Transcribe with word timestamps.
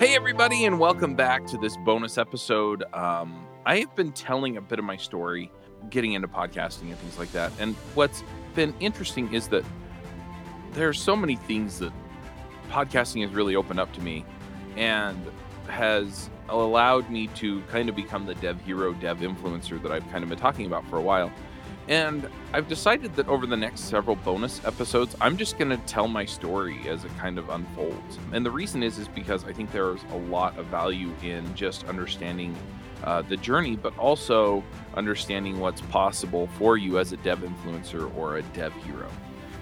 Hey, 0.00 0.16
everybody, 0.16 0.64
and 0.64 0.80
welcome 0.80 1.14
back 1.14 1.46
to 1.46 1.56
this 1.56 1.76
bonus 1.76 2.18
episode. 2.18 2.82
Um, 2.92 3.46
I 3.64 3.78
have 3.78 3.94
been 3.94 4.10
telling 4.10 4.56
a 4.56 4.60
bit 4.60 4.80
of 4.80 4.84
my 4.84 4.96
story, 4.96 5.52
getting 5.88 6.14
into 6.14 6.26
podcasting 6.26 6.90
and 6.90 6.98
things 6.98 7.16
like 7.16 7.30
that. 7.30 7.52
And 7.60 7.76
what's 7.94 8.24
been 8.56 8.74
interesting 8.80 9.32
is 9.32 9.46
that 9.48 9.64
there 10.72 10.88
are 10.88 10.94
so 10.94 11.14
many 11.14 11.36
things 11.36 11.78
that 11.78 11.92
podcasting 12.70 13.22
has 13.22 13.30
really 13.30 13.54
opened 13.54 13.78
up 13.78 13.92
to 13.92 14.00
me 14.00 14.24
and 14.76 15.16
has 15.68 16.28
allowed 16.48 17.08
me 17.08 17.28
to 17.28 17.60
kind 17.70 17.88
of 17.88 17.94
become 17.94 18.26
the 18.26 18.34
dev 18.34 18.60
hero, 18.62 18.94
dev 18.94 19.18
influencer 19.18 19.80
that 19.80 19.92
I've 19.92 20.10
kind 20.10 20.24
of 20.24 20.28
been 20.28 20.38
talking 20.38 20.66
about 20.66 20.84
for 20.90 20.98
a 20.98 21.02
while. 21.02 21.30
And 21.88 22.28
I've 22.52 22.66
decided 22.66 23.14
that 23.16 23.28
over 23.28 23.46
the 23.46 23.56
next 23.56 23.82
several 23.82 24.16
bonus 24.16 24.64
episodes, 24.64 25.14
I'm 25.20 25.36
just 25.36 25.58
going 25.58 25.70
to 25.70 25.76
tell 25.86 26.08
my 26.08 26.24
story 26.24 26.88
as 26.88 27.04
it 27.04 27.16
kind 27.18 27.38
of 27.38 27.50
unfolds. 27.50 28.18
And 28.32 28.44
the 28.44 28.50
reason 28.50 28.82
is 28.82 28.98
is 28.98 29.08
because 29.08 29.44
I 29.44 29.52
think 29.52 29.70
there's 29.70 30.00
a 30.12 30.16
lot 30.16 30.58
of 30.58 30.66
value 30.66 31.12
in 31.22 31.54
just 31.54 31.84
understanding 31.84 32.56
uh, 33.02 33.20
the 33.22 33.36
journey, 33.36 33.76
but 33.76 33.96
also 33.98 34.64
understanding 34.94 35.60
what's 35.60 35.82
possible 35.82 36.48
for 36.58 36.78
you 36.78 36.98
as 36.98 37.12
a 37.12 37.18
dev 37.18 37.40
influencer 37.40 38.14
or 38.16 38.38
a 38.38 38.42
dev 38.42 38.72
hero. 38.84 39.10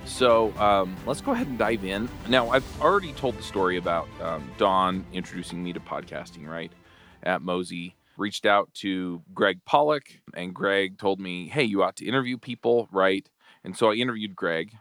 So 0.04 0.52
um, 0.58 0.96
let's 1.06 1.20
go 1.20 1.32
ahead 1.32 1.46
and 1.48 1.58
dive 1.58 1.84
in. 1.84 2.08
Now, 2.28 2.50
I've 2.50 2.80
already 2.80 3.12
told 3.12 3.36
the 3.36 3.42
story 3.42 3.78
about 3.78 4.08
um, 4.20 4.48
Don 4.58 5.04
introducing 5.12 5.62
me 5.62 5.72
to 5.72 5.80
podcasting, 5.80 6.46
right, 6.46 6.72
at 7.22 7.42
Mozy 7.42 7.94
reached 8.22 8.46
out 8.46 8.72
to 8.74 9.22
Gregg 9.34 9.60
Pollack, 9.66 10.20
and 10.34 10.54
Greg 10.54 10.98
told 10.98 11.20
me, 11.20 11.48
hey, 11.48 11.64
you 11.64 11.82
ought 11.82 11.96
to 11.96 12.06
interview 12.06 12.38
people, 12.38 12.88
right? 12.92 13.28
And 13.64 13.76
so 13.76 13.90
I 13.90 13.94
interviewed 13.94 14.34
Greg 14.34 14.72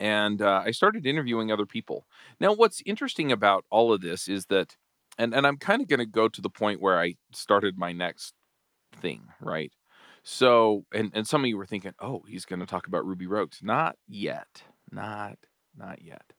and 0.00 0.42
uh, 0.42 0.62
I 0.64 0.70
started 0.70 1.06
interviewing 1.06 1.50
other 1.50 1.66
people. 1.66 2.06
Now, 2.40 2.52
what's 2.52 2.82
interesting 2.86 3.32
about 3.32 3.64
all 3.70 3.92
of 3.92 4.00
this 4.00 4.28
is 4.28 4.46
that, 4.46 4.76
and, 5.18 5.34
and 5.34 5.46
I'm 5.46 5.56
kind 5.56 5.80
of 5.80 5.88
going 5.88 6.00
to 6.00 6.06
go 6.06 6.28
to 6.28 6.40
the 6.40 6.50
point 6.50 6.80
where 6.80 6.98
I 6.98 7.14
started 7.32 7.78
my 7.78 7.92
next 7.92 8.34
thing, 9.00 9.22
right? 9.40 9.72
So, 10.22 10.84
and, 10.92 11.10
and 11.14 11.26
some 11.26 11.42
of 11.42 11.48
you 11.48 11.56
were 11.56 11.66
thinking, 11.66 11.92
oh, 12.00 12.22
he's 12.28 12.44
going 12.44 12.60
to 12.60 12.66
talk 12.66 12.86
about 12.86 13.06
Ruby 13.06 13.26
Rogues. 13.26 13.60
Not 13.62 13.96
yet. 14.08 14.62
Not, 14.90 15.38
not 15.76 16.02
yet. 16.02 16.32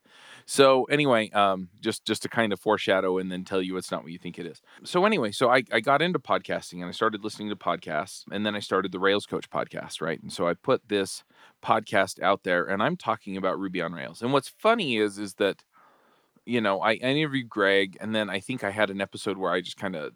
So 0.46 0.84
anyway, 0.86 1.30
um, 1.32 1.70
just 1.82 2.06
just 2.06 2.22
to 2.24 2.30
kind 2.30 2.54
of 2.54 2.60
foreshadow 2.60 3.18
and 3.18 3.32
then 3.32 3.44
tell 3.44 3.62
you 3.62 3.78
it's 3.78 3.92
not 3.92 4.04
what 4.04 4.12
you 4.12 4.20
think 4.20 4.38
it 4.38 4.46
is. 4.46 4.62
So 4.84 5.06
anyway, 5.06 5.32
so 5.32 5.50
I, 5.50 5.64
I 5.72 5.80
got 5.80 6.02
into 6.02 6.20
podcasting 6.20 6.76
and 6.76 6.86
I 6.86 6.92
started 6.92 7.24
listening 7.24 7.50
to 7.50 7.56
podcasts 7.56 8.24
and 8.32 8.46
then 8.46 8.56
I 8.56 8.60
started 8.60 8.92
the 8.92 9.00
Rails 9.00 9.26
Coach 9.26 9.50
podcast, 9.50 10.02
right? 10.02 10.22
And 10.22 10.32
so 10.32 10.48
I 10.48 10.54
put 10.54 10.88
this 10.88 11.24
podcast 11.64 12.22
out 12.22 12.44
there 12.44 12.66
and 12.66 12.84
I'm 12.84 12.96
talking 12.96 13.38
about 13.38 13.60
Ruby 13.60 13.82
on 13.82 13.94
Rails. 13.94 14.22
And 14.22 14.32
what's 14.34 14.50
funny 14.50 14.98
is 14.98 15.18
is 15.18 15.36
that 15.36 15.64
you 16.46 16.62
know 16.62 16.80
I, 16.80 16.92
I 16.92 16.96
interviewed 16.96 17.50
Greg 17.50 17.98
and 18.00 18.14
then 18.14 18.30
I 18.30 18.40
think 18.40 18.64
I 18.64 18.72
had 18.72 18.90
an 18.92 19.02
episode 19.02 19.38
where 19.38 19.52
I 19.52 19.62
just 19.62 19.78
kind 19.78 19.96
of 19.96 20.14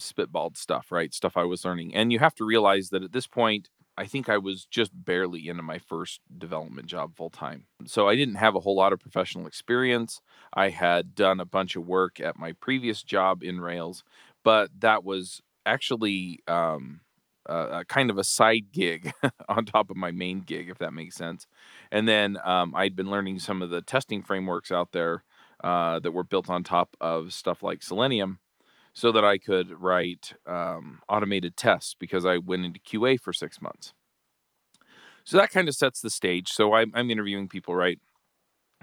spitballed 0.00 0.56
stuff, 0.56 0.92
right? 0.92 1.14
Stuff 1.14 1.36
I 1.36 1.44
was 1.44 1.64
learning. 1.64 1.94
And 1.94 2.12
you 2.12 2.18
have 2.18 2.34
to 2.36 2.44
realize 2.44 2.90
that 2.90 3.02
at 3.02 3.12
this 3.12 3.26
point 3.26 3.70
I 3.96 4.06
think 4.06 4.28
I 4.28 4.38
was 4.38 4.66
just 4.66 4.90
barely 4.94 5.48
into 5.48 5.62
my 5.62 5.78
first 5.78 6.20
development 6.36 6.86
job 6.86 7.16
full 7.16 7.30
time. 7.30 7.66
So 7.86 8.08
I 8.08 8.16
didn't 8.16 8.36
have 8.36 8.56
a 8.56 8.60
whole 8.60 8.76
lot 8.76 8.92
of 8.92 9.00
professional 9.00 9.46
experience. 9.46 10.20
I 10.52 10.70
had 10.70 11.14
done 11.14 11.40
a 11.40 11.44
bunch 11.44 11.76
of 11.76 11.86
work 11.86 12.20
at 12.20 12.38
my 12.38 12.52
previous 12.52 13.02
job 13.02 13.42
in 13.42 13.60
Rails, 13.60 14.02
but 14.42 14.70
that 14.80 15.04
was 15.04 15.40
actually 15.64 16.40
um, 16.48 17.00
a 17.46 17.84
kind 17.84 18.10
of 18.10 18.18
a 18.18 18.24
side 18.24 18.72
gig 18.72 19.12
on 19.48 19.64
top 19.64 19.90
of 19.90 19.96
my 19.96 20.10
main 20.10 20.40
gig, 20.40 20.68
if 20.70 20.78
that 20.78 20.92
makes 20.92 21.14
sense. 21.14 21.46
And 21.92 22.08
then 22.08 22.38
um, 22.44 22.74
I'd 22.74 22.96
been 22.96 23.10
learning 23.10 23.38
some 23.38 23.62
of 23.62 23.70
the 23.70 23.82
testing 23.82 24.22
frameworks 24.22 24.72
out 24.72 24.92
there 24.92 25.24
uh, 25.62 25.98
that 26.00 26.12
were 26.12 26.24
built 26.24 26.50
on 26.50 26.64
top 26.64 26.96
of 27.00 27.32
stuff 27.32 27.62
like 27.62 27.82
Selenium 27.82 28.38
so 28.94 29.10
that 29.12 29.24
I 29.24 29.38
could 29.38 29.70
write 29.80 30.34
um, 30.46 31.00
automated 31.08 31.56
tests 31.56 31.94
because 31.98 32.24
I 32.24 32.38
went 32.38 32.64
into 32.64 32.80
QA 32.80 33.20
for 33.20 33.32
six 33.32 33.60
months. 33.60 33.92
So 35.24 35.36
that 35.36 35.50
kind 35.50 35.68
of 35.68 35.74
sets 35.74 36.00
the 36.00 36.10
stage. 36.10 36.50
So 36.50 36.74
I'm, 36.74 36.92
I'm 36.94 37.10
interviewing 37.10 37.48
people, 37.48 37.74
right? 37.74 37.98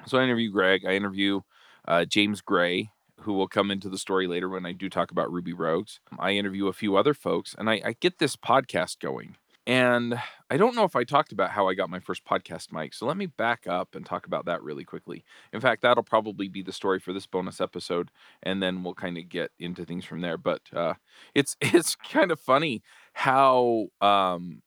So 0.06 0.18
I 0.18 0.24
interview 0.24 0.52
Greg, 0.52 0.86
I 0.86 0.96
interview 0.96 1.42
uh, 1.88 2.06
James 2.06 2.42
Gray, 2.42 2.92
who 3.22 3.34
will 3.34 3.48
come 3.48 3.72
into 3.72 3.88
the 3.88 3.98
story 3.98 4.28
later 4.28 4.50
when 4.50 4.66
I 4.66 4.72
do 4.72 4.90
talk 4.90 5.12
about 5.12 5.32
Ruby 5.32 5.54
Rogues. 5.54 6.00
I 6.20 6.32
interview 6.32 6.68
a 6.68 6.74
few 6.74 6.96
other 6.96 7.14
folks, 7.14 7.56
and 7.58 7.70
I, 7.70 7.82
I 7.86 7.96
get 8.00 8.18
this 8.18 8.36
podcast 8.36 9.00
going. 9.00 9.38
And 9.68 10.20
I 10.50 10.58
don't 10.58 10.76
know 10.76 10.86
if 10.86 10.96
I 10.96 11.04
talked 11.04 11.32
about 11.32 11.52
how 11.52 11.68
I 11.68 11.76
got 11.76 11.90
my 11.90 12.00
first 12.00 12.26
podcast 12.26 12.72
mic. 12.72 12.94
So 12.94 13.06
let 13.06 13.16
me 13.16 13.28
back 13.28 13.68
up 13.68 13.96
and 13.96 14.06
talk 14.06 14.26
about 14.26 14.46
that 14.46 14.64
really 14.64 14.84
quickly. 14.84 15.24
In 15.54 15.62
fact, 15.62 15.84
that'll 15.84 16.04
probably 16.04 16.48
be 16.48 16.64
the 16.64 16.74
story 16.74 17.00
for 17.00 17.14
this 17.14 17.28
bonus 17.28 17.62
episode, 17.62 18.10
and 18.42 18.62
then 18.62 18.84
we'll 18.84 18.96
kind 18.96 19.18
of 19.18 19.30
get 19.30 19.52
into 19.60 19.86
things 19.86 20.04
from 20.04 20.22
there. 20.22 20.38
But 20.38 20.62
uh, 20.74 20.96
it's 21.36 21.56
it's 21.62 21.96
kind 21.96 22.32
of 22.32 22.40
funny 22.40 22.82
how 23.14 23.88
um, 24.02 24.62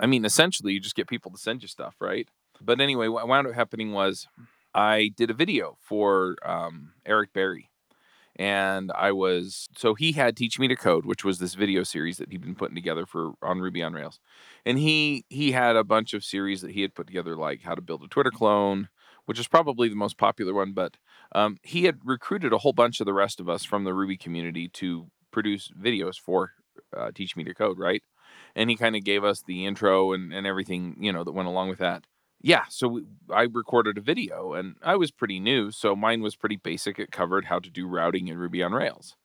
I 0.00 0.06
mean, 0.06 0.24
essentially, 0.24 0.72
you 0.72 0.80
just 0.80 0.96
get 0.96 1.08
people 1.08 1.30
to 1.32 1.38
send 1.38 1.62
you 1.62 1.68
stuff, 1.68 1.96
right? 2.00 2.28
But 2.60 2.80
anyway, 2.80 3.08
what 3.08 3.28
wound 3.28 3.46
up 3.46 3.54
happening 3.54 3.92
was 3.92 4.26
I 4.74 5.10
did 5.16 5.30
a 5.30 5.34
video 5.34 5.76
for 5.80 6.36
um, 6.44 6.92
Eric 7.06 7.32
Berry 7.32 7.70
and 8.38 8.92
I 8.94 9.12
was 9.12 9.68
so 9.76 9.94
he 9.94 10.12
had 10.12 10.36
Teach 10.36 10.58
Me 10.58 10.68
to 10.68 10.76
Code, 10.76 11.04
which 11.04 11.24
was 11.24 11.38
this 11.38 11.54
video 11.54 11.82
series 11.82 12.18
that 12.18 12.30
he'd 12.30 12.40
been 12.40 12.54
putting 12.54 12.76
together 12.76 13.04
for 13.04 13.32
on 13.42 13.60
Ruby 13.60 13.82
on 13.82 13.92
Rails, 13.94 14.20
and 14.64 14.78
he 14.78 15.24
he 15.28 15.52
had 15.52 15.76
a 15.76 15.84
bunch 15.84 16.14
of 16.14 16.24
series 16.24 16.60
that 16.62 16.72
he 16.72 16.82
had 16.82 16.94
put 16.94 17.06
together, 17.06 17.36
like 17.36 17.62
how 17.62 17.74
to 17.74 17.82
build 17.82 18.02
a 18.04 18.08
Twitter 18.08 18.30
clone, 18.30 18.88
which 19.26 19.38
is 19.40 19.48
probably 19.48 19.88
the 19.88 19.96
most 19.96 20.18
popular 20.18 20.54
one. 20.54 20.72
But 20.72 20.96
um, 21.34 21.58
he 21.62 21.84
had 21.84 21.98
recruited 22.04 22.52
a 22.52 22.58
whole 22.58 22.72
bunch 22.72 23.00
of 23.00 23.06
the 23.06 23.12
rest 23.12 23.40
of 23.40 23.48
us 23.48 23.64
from 23.64 23.84
the 23.84 23.94
Ruby 23.94 24.16
community 24.16 24.68
to 24.68 25.10
produce 25.32 25.70
videos 25.78 26.18
for 26.18 26.52
uh, 26.96 27.10
Teach 27.14 27.36
Me 27.36 27.44
to 27.44 27.54
Code, 27.54 27.78
right? 27.78 28.02
And 28.54 28.70
he 28.70 28.76
kind 28.76 28.96
of 28.96 29.04
gave 29.04 29.24
us 29.24 29.42
the 29.42 29.66
intro 29.66 30.12
and, 30.12 30.32
and 30.32 30.46
everything 30.46 30.96
you 31.00 31.12
know 31.12 31.24
that 31.24 31.32
went 31.32 31.48
along 31.48 31.68
with 31.70 31.78
that 31.78 32.04
yeah, 32.40 32.64
so 32.68 32.88
we, 32.88 33.04
I 33.30 33.42
recorded 33.42 33.98
a 33.98 34.02
video 34.02 34.54
and 34.54 34.76
I 34.82 34.96
was 34.96 35.10
pretty 35.10 35.40
new, 35.40 35.70
so 35.70 35.96
mine 35.96 36.22
was 36.22 36.36
pretty 36.36 36.56
basic. 36.56 36.98
It 36.98 37.10
covered 37.10 37.46
how 37.46 37.58
to 37.58 37.70
do 37.70 37.88
routing 37.88 38.28
in 38.28 38.38
Ruby 38.38 38.62
on 38.62 38.72
Rails 38.72 39.16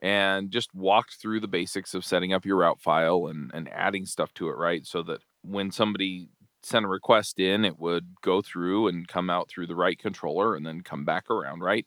and 0.00 0.50
just 0.50 0.74
walked 0.74 1.14
through 1.16 1.40
the 1.40 1.48
basics 1.48 1.94
of 1.94 2.04
setting 2.04 2.32
up 2.32 2.44
your 2.46 2.58
route 2.58 2.80
file 2.80 3.26
and, 3.26 3.50
and 3.54 3.68
adding 3.72 4.06
stuff 4.06 4.34
to 4.34 4.48
it, 4.48 4.56
right? 4.56 4.86
So 4.86 5.02
that 5.04 5.20
when 5.42 5.70
somebody 5.70 6.28
sent 6.62 6.84
a 6.84 6.88
request 6.88 7.40
in, 7.40 7.64
it 7.64 7.78
would 7.78 8.06
go 8.22 8.42
through 8.42 8.88
and 8.88 9.08
come 9.08 9.30
out 9.30 9.48
through 9.48 9.66
the 9.66 9.76
right 9.76 9.98
controller 9.98 10.54
and 10.54 10.66
then 10.66 10.82
come 10.82 11.04
back 11.04 11.30
around, 11.30 11.60
right? 11.62 11.86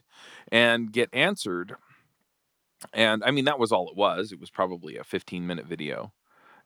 And 0.52 0.92
get 0.92 1.10
answered. 1.14 1.76
And 2.94 3.24
I 3.24 3.32
mean, 3.32 3.46
that 3.46 3.60
was 3.60 3.72
all 3.72 3.90
it 3.90 3.96
was. 3.96 4.32
It 4.32 4.40
was 4.40 4.50
probably 4.50 4.98
a 4.98 5.04
15 5.04 5.46
minute 5.46 5.66
video. 5.66 6.14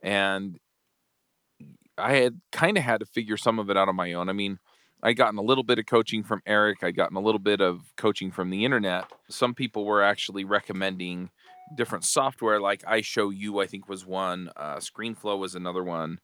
And 0.01 0.59
I 1.97 2.13
had 2.15 2.41
kind 2.51 2.77
of 2.77 2.83
had 2.83 2.99
to 2.99 3.05
figure 3.05 3.37
some 3.37 3.59
of 3.59 3.69
it 3.69 3.77
out 3.77 3.89
on 3.89 3.95
my 3.95 4.13
own. 4.13 4.29
I 4.29 4.33
mean, 4.33 4.59
I'd 5.01 5.17
gotten 5.17 5.37
a 5.37 5.43
little 5.43 5.63
bit 5.63 5.79
of 5.79 5.85
coaching 5.85 6.23
from 6.23 6.41
Eric. 6.45 6.83
I'd 6.83 6.95
gotten 6.95 7.17
a 7.17 7.21
little 7.21 7.39
bit 7.39 7.61
of 7.61 7.93
coaching 7.95 8.31
from 8.31 8.49
the 8.49 8.65
internet. 8.65 9.05
Some 9.29 9.53
people 9.53 9.85
were 9.85 10.01
actually 10.01 10.43
recommending 10.45 11.29
different 11.75 12.03
software, 12.03 12.59
like 12.59 12.81
iShowU, 12.83 13.63
I 13.63 13.67
think 13.67 13.87
was 13.87 14.05
one. 14.05 14.49
Uh, 14.55 14.77
ScreenFlow 14.77 15.37
was 15.37 15.55
another 15.55 15.83
one. 15.83 16.19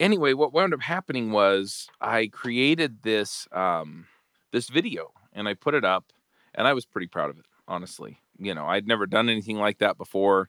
Anyway, 0.00 0.32
what 0.32 0.52
wound 0.52 0.72
up 0.74 0.82
happening 0.82 1.32
was 1.32 1.88
I 2.00 2.28
created 2.28 3.02
this 3.02 3.48
um, 3.52 4.06
this 4.52 4.68
video 4.68 5.12
and 5.32 5.48
I 5.48 5.54
put 5.54 5.74
it 5.74 5.84
up, 5.84 6.12
and 6.54 6.66
I 6.66 6.72
was 6.72 6.86
pretty 6.86 7.06
proud 7.06 7.30
of 7.30 7.38
it, 7.38 7.46
honestly. 7.66 8.20
You 8.38 8.54
know, 8.54 8.66
I'd 8.66 8.86
never 8.86 9.06
done 9.06 9.28
anything 9.28 9.58
like 9.58 9.78
that 9.78 9.98
before, 9.98 10.48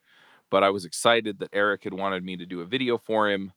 but 0.49 0.63
I 0.63 0.69
was 0.69 0.85
excited 0.85 1.39
that 1.39 1.49
Eric 1.53 1.83
had 1.83 1.93
wanted 1.93 2.23
me 2.23 2.37
to 2.37 2.45
do 2.45 2.61
a 2.61 2.65
video 2.65 2.97
for 2.97 3.29
him 3.29 3.53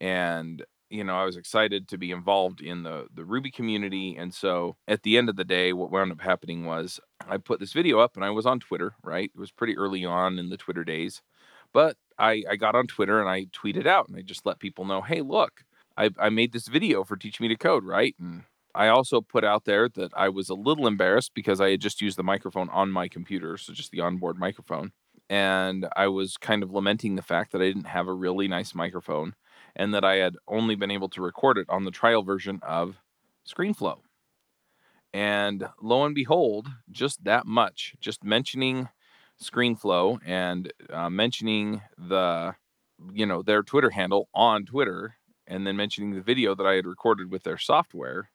and 0.00 0.64
you 0.88 1.02
know, 1.02 1.16
I 1.16 1.24
was 1.24 1.36
excited 1.36 1.88
to 1.88 1.98
be 1.98 2.12
involved 2.12 2.60
in 2.60 2.82
the 2.84 3.06
the 3.12 3.24
Ruby 3.24 3.50
community. 3.50 4.16
And 4.16 4.32
so 4.32 4.76
at 4.86 5.02
the 5.02 5.18
end 5.18 5.28
of 5.28 5.36
the 5.36 5.44
day, 5.44 5.72
what 5.72 5.90
wound 5.90 6.12
up 6.12 6.20
happening 6.20 6.64
was 6.64 7.00
I 7.28 7.38
put 7.38 7.60
this 7.60 7.72
video 7.72 7.98
up 7.98 8.16
and 8.16 8.24
I 8.24 8.30
was 8.30 8.46
on 8.46 8.60
Twitter, 8.60 8.94
right? 9.02 9.30
It 9.34 9.38
was 9.38 9.50
pretty 9.50 9.76
early 9.76 10.04
on 10.04 10.38
in 10.38 10.48
the 10.48 10.56
Twitter 10.56 10.84
days. 10.84 11.22
But 11.72 11.96
I, 12.18 12.44
I 12.48 12.56
got 12.56 12.74
on 12.76 12.86
Twitter 12.86 13.20
and 13.20 13.28
I 13.28 13.46
tweeted 13.46 13.86
out 13.86 14.08
and 14.08 14.16
I 14.16 14.22
just 14.22 14.46
let 14.46 14.60
people 14.60 14.84
know, 14.84 15.02
hey, 15.02 15.20
look, 15.22 15.64
I, 15.96 16.10
I 16.18 16.28
made 16.30 16.52
this 16.52 16.68
video 16.68 17.04
for 17.04 17.16
Teach 17.16 17.40
Me 17.40 17.48
to 17.48 17.56
Code, 17.56 17.84
right? 17.84 18.14
And 18.18 18.44
I 18.74 18.88
also 18.88 19.20
put 19.20 19.44
out 19.44 19.64
there 19.64 19.88
that 19.90 20.12
I 20.16 20.28
was 20.28 20.48
a 20.48 20.54
little 20.54 20.86
embarrassed 20.86 21.32
because 21.34 21.60
I 21.60 21.70
had 21.70 21.80
just 21.80 22.00
used 22.00 22.16
the 22.16 22.22
microphone 22.22 22.68
on 22.70 22.90
my 22.90 23.08
computer, 23.08 23.56
so 23.56 23.72
just 23.72 23.90
the 23.90 24.00
onboard 24.00 24.38
microphone. 24.38 24.92
And 25.28 25.88
I 25.96 26.06
was 26.08 26.36
kind 26.36 26.62
of 26.62 26.70
lamenting 26.70 27.16
the 27.16 27.22
fact 27.22 27.52
that 27.52 27.60
I 27.60 27.66
didn't 27.66 27.86
have 27.86 28.06
a 28.06 28.12
really 28.12 28.48
nice 28.48 28.74
microphone 28.74 29.34
and 29.76 29.94
that 29.94 30.04
I 30.04 30.16
had 30.16 30.36
only 30.48 30.74
been 30.74 30.90
able 30.90 31.08
to 31.10 31.22
record 31.22 31.58
it 31.58 31.68
on 31.68 31.84
the 31.84 31.90
trial 31.90 32.22
version 32.22 32.58
of 32.62 32.96
ScreenFlow. 33.46 33.98
And 35.12 35.68
lo 35.80 36.04
and 36.04 36.14
behold, 36.14 36.68
just 36.90 37.24
that 37.24 37.46
much, 37.46 37.94
just 38.00 38.24
mentioning 38.24 38.88
ScreenFlow 39.40 40.18
and 40.24 40.72
uh, 40.90 41.10
mentioning 41.10 41.82
the, 41.96 42.54
you 43.12 43.26
know, 43.26 43.42
their 43.42 43.62
Twitter 43.62 43.90
handle 43.90 44.28
on 44.34 44.64
Twitter, 44.64 45.16
and 45.46 45.66
then 45.66 45.76
mentioning 45.76 46.14
the 46.14 46.22
video 46.22 46.54
that 46.54 46.66
I 46.66 46.74
had 46.74 46.86
recorded 46.86 47.30
with 47.30 47.44
their 47.44 47.58
software, 47.58 48.30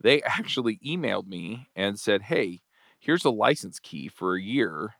they 0.00 0.20
actually 0.22 0.78
emailed 0.84 1.26
me 1.26 1.68
and 1.74 1.98
said, 1.98 2.22
"Hey, 2.22 2.62
here's 2.98 3.24
a 3.24 3.30
license 3.30 3.78
key 3.78 4.08
for 4.08 4.34
a 4.34 4.42
year 4.42 4.94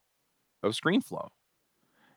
of 0.63 0.73
ScreenFlow. 0.73 1.29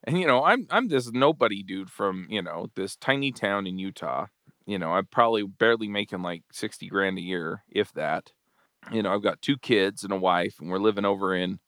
And 0.07 0.19
you 0.19 0.27
know, 0.27 0.45
I'm 0.45 0.68
I'm 0.71 0.89
this 0.89 1.12
nobody 1.12 1.63
dude 1.63 1.92
from, 1.92 2.27
you 2.30 2.42
know, 2.42 2.68
this 2.75 2.95
tiny 2.95 3.33
town 3.33 3.68
in 3.68 3.77
Utah. 3.77 4.27
You 4.65 4.80
know, 4.80 4.94
I'm 4.94 5.07
probably 5.07 5.44
barely 5.44 5.89
making 5.89 6.24
like 6.24 6.44
60 6.51 6.88
grand 6.89 7.19
a 7.19 7.21
year, 7.21 7.63
if 7.69 7.94
that. 7.94 8.31
You 8.92 9.04
know, 9.04 9.13
I've 9.13 9.24
got 9.24 9.42
two 9.42 9.57
kids 9.57 10.04
and 10.04 10.13
a 10.13 10.18
wife, 10.18 10.57
and 10.62 10.69
we're 10.69 10.80
living 10.80 11.06
over 11.06 11.36
in 11.36 11.59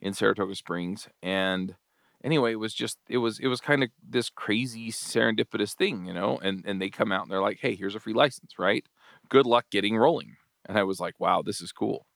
in 0.00 0.14
Saratoga 0.14 0.56
Springs. 0.56 1.08
And 1.22 1.76
anyway, 2.24 2.52
it 2.52 2.60
was 2.60 2.74
just 2.74 2.98
it 3.08 3.18
was 3.18 3.40
it 3.40 3.48
was 3.48 3.60
kind 3.62 3.84
of 3.84 3.90
this 4.06 4.30
crazy 4.30 4.92
serendipitous 4.92 5.74
thing, 5.74 6.06
you 6.06 6.14
know. 6.14 6.38
And 6.42 6.64
and 6.66 6.82
they 6.82 6.90
come 6.90 7.12
out 7.12 7.24
and 7.24 7.32
they're 7.32 7.42
like, 7.42 7.60
"Hey, 7.60 7.76
here's 7.76 7.96
a 7.96 8.00
free 8.00 8.14
license, 8.14 8.58
right? 8.58 8.86
Good 9.30 9.46
luck 9.46 9.66
getting 9.70 9.98
rolling." 9.98 10.36
And 10.66 10.78
I 10.78 10.84
was 10.84 11.00
like, 11.00 11.20
"Wow, 11.20 11.42
this 11.42 11.62
is 11.62 11.72
cool." 11.72 12.06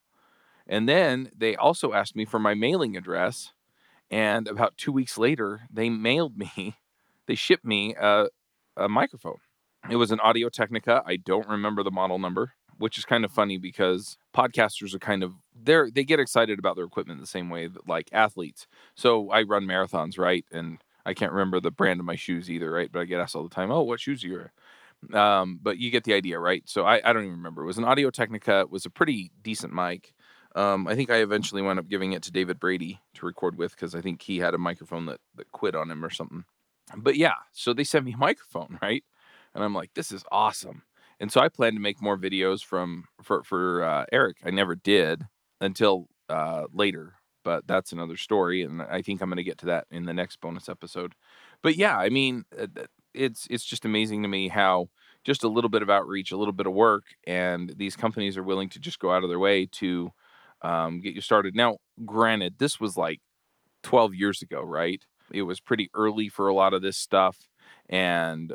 And 0.66 0.88
then 0.88 1.30
they 1.36 1.56
also 1.56 1.92
asked 1.94 2.16
me 2.16 2.24
for 2.26 2.38
my 2.38 2.54
mailing 2.54 2.96
address, 2.96 3.52
and 4.10 4.48
about 4.48 4.76
two 4.76 4.92
weeks 4.92 5.18
later, 5.18 5.62
they 5.72 5.88
mailed 5.88 6.36
me, 6.36 6.76
they 7.26 7.34
shipped 7.34 7.64
me 7.64 7.94
a, 7.94 8.28
a 8.76 8.88
microphone. 8.88 9.38
It 9.88 9.96
was 9.96 10.10
an 10.10 10.20
Audio 10.20 10.50
Technica. 10.50 11.02
I 11.06 11.16
don't 11.16 11.48
remember 11.48 11.82
the 11.82 11.90
model 11.90 12.18
number 12.18 12.52
which 12.80 12.96
is 12.96 13.04
kind 13.04 13.26
of 13.26 13.30
funny 13.30 13.58
because 13.58 14.16
podcasters 14.34 14.94
are 14.94 14.98
kind 14.98 15.22
of 15.22 15.34
they're 15.54 15.90
they 15.90 16.02
get 16.02 16.18
excited 16.18 16.58
about 16.58 16.76
their 16.76 16.86
equipment 16.86 17.20
the 17.20 17.26
same 17.26 17.50
way 17.50 17.66
that 17.66 17.86
like 17.86 18.08
athletes. 18.10 18.66
So 18.94 19.30
I 19.30 19.42
run 19.42 19.66
marathons, 19.66 20.18
right? 20.18 20.46
And 20.50 20.78
I 21.04 21.12
can't 21.12 21.32
remember 21.32 21.60
the 21.60 21.70
brand 21.70 22.00
of 22.00 22.06
my 22.06 22.16
shoes 22.16 22.50
either, 22.50 22.70
right? 22.70 22.90
But 22.90 23.00
I 23.00 23.04
get 23.04 23.20
asked 23.20 23.36
all 23.36 23.42
the 23.42 23.54
time, 23.54 23.70
"Oh, 23.70 23.82
what 23.82 24.00
shoes 24.00 24.24
are 24.24 24.28
you?" 24.28 25.18
Um, 25.18 25.60
but 25.62 25.76
you 25.78 25.90
get 25.90 26.04
the 26.04 26.14
idea, 26.14 26.38
right? 26.38 26.62
So 26.66 26.84
I, 26.86 27.02
I 27.04 27.12
don't 27.12 27.24
even 27.24 27.36
remember. 27.36 27.62
It 27.62 27.66
was 27.66 27.78
an 27.78 27.84
Audio 27.84 28.10
Technica. 28.10 28.60
It 28.60 28.70
was 28.70 28.86
a 28.86 28.90
pretty 28.90 29.30
decent 29.42 29.74
mic. 29.74 30.14
Um, 30.54 30.88
I 30.88 30.94
think 30.94 31.10
I 31.10 31.16
eventually 31.16 31.62
wound 31.62 31.78
up 31.78 31.88
giving 31.88 32.12
it 32.12 32.22
to 32.24 32.32
David 32.32 32.58
Brady 32.58 33.00
to 33.14 33.26
record 33.26 33.56
with 33.56 33.72
because 33.72 33.94
I 33.94 34.00
think 34.00 34.22
he 34.22 34.38
had 34.38 34.54
a 34.54 34.58
microphone 34.58 35.06
that, 35.06 35.20
that 35.36 35.52
quit 35.52 35.74
on 35.74 35.90
him 35.90 36.04
or 36.04 36.10
something. 36.10 36.44
But 36.96 37.16
yeah, 37.16 37.34
so 37.52 37.72
they 37.72 37.84
sent 37.84 38.04
me 38.04 38.14
a 38.14 38.18
microphone, 38.18 38.78
right? 38.82 39.04
And 39.54 39.62
I'm 39.62 39.74
like, 39.74 39.94
this 39.94 40.10
is 40.10 40.24
awesome. 40.30 40.82
And 41.20 41.30
so 41.30 41.40
I 41.40 41.48
plan 41.48 41.74
to 41.74 41.80
make 41.80 42.02
more 42.02 42.16
videos 42.16 42.64
from 42.64 43.04
for 43.22 43.44
for 43.44 43.84
uh, 43.84 44.06
Eric. 44.10 44.38
I 44.44 44.50
never 44.50 44.74
did 44.74 45.26
until 45.60 46.08
uh, 46.30 46.64
later, 46.72 47.14
but 47.44 47.66
that's 47.66 47.92
another 47.92 48.16
story, 48.16 48.62
and 48.62 48.80
I 48.80 49.02
think 49.02 49.20
I'm 49.20 49.28
going 49.28 49.36
to 49.36 49.44
get 49.44 49.58
to 49.58 49.66
that 49.66 49.86
in 49.90 50.06
the 50.06 50.14
next 50.14 50.40
bonus 50.40 50.68
episode. 50.68 51.14
But 51.62 51.76
yeah, 51.76 51.98
I 51.98 52.08
mean, 52.08 52.44
uh, 52.58 52.68
it's 53.12 53.46
it's 53.50 53.64
just 53.64 53.84
amazing 53.84 54.22
to 54.22 54.28
me 54.28 54.48
how 54.48 54.88
just 55.22 55.44
a 55.44 55.48
little 55.48 55.68
bit 55.68 55.82
of 55.82 55.90
outreach, 55.90 56.32
a 56.32 56.38
little 56.38 56.54
bit 56.54 56.66
of 56.66 56.72
work, 56.72 57.04
and 57.26 57.74
these 57.76 57.96
companies 57.96 58.38
are 58.38 58.42
willing 58.42 58.70
to 58.70 58.78
just 58.78 58.98
go 58.98 59.12
out 59.12 59.22
of 59.22 59.28
their 59.28 59.38
way 59.38 59.66
to 59.66 60.10
um, 60.62 61.00
get 61.00 61.14
you 61.14 61.20
started. 61.20 61.54
Now, 61.54 61.78
granted, 62.04 62.56
this 62.58 62.80
was 62.80 62.96
like 62.96 63.20
12 63.82 64.14
years 64.14 64.42
ago, 64.42 64.62
right? 64.62 65.02
It 65.32 65.42
was 65.42 65.60
pretty 65.60 65.90
early 65.94 66.28
for 66.28 66.48
a 66.48 66.54
lot 66.54 66.74
of 66.74 66.82
this 66.82 66.96
stuff, 66.96 67.48
and 67.88 68.54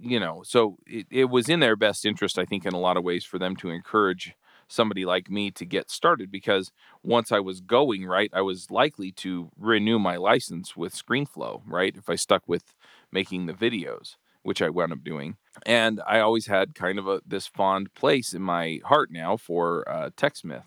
you 0.00 0.18
know, 0.20 0.42
so 0.44 0.76
it, 0.86 1.06
it 1.10 1.24
was 1.26 1.48
in 1.48 1.60
their 1.60 1.76
best 1.76 2.04
interest, 2.04 2.38
I 2.38 2.44
think, 2.44 2.66
in 2.66 2.74
a 2.74 2.80
lot 2.80 2.96
of 2.96 3.04
ways 3.04 3.24
for 3.24 3.38
them 3.38 3.56
to 3.56 3.70
encourage 3.70 4.34
somebody 4.68 5.04
like 5.04 5.30
me 5.30 5.50
to 5.52 5.64
get 5.64 5.90
started 5.90 6.30
because 6.30 6.70
once 7.02 7.30
I 7.30 7.40
was 7.40 7.60
going, 7.60 8.06
right, 8.06 8.30
I 8.32 8.40
was 8.40 8.70
likely 8.70 9.12
to 9.12 9.50
renew 9.58 9.98
my 9.98 10.16
license 10.16 10.76
with 10.76 10.94
ScreenFlow, 10.94 11.62
right, 11.66 11.94
if 11.96 12.08
I 12.08 12.14
stuck 12.14 12.42
with 12.46 12.74
making 13.12 13.46
the 13.46 13.52
videos, 13.52 14.16
which 14.42 14.62
I 14.62 14.70
wound 14.70 14.92
up 14.92 15.04
doing. 15.04 15.36
And 15.64 16.00
I 16.06 16.20
always 16.20 16.46
had 16.46 16.74
kind 16.74 16.98
of 16.98 17.06
a 17.06 17.20
this 17.26 17.46
fond 17.46 17.94
place 17.94 18.32
in 18.32 18.42
my 18.42 18.80
heart 18.84 19.10
now 19.10 19.36
for 19.36 19.88
uh, 19.88 20.10
TechSmith, 20.16 20.64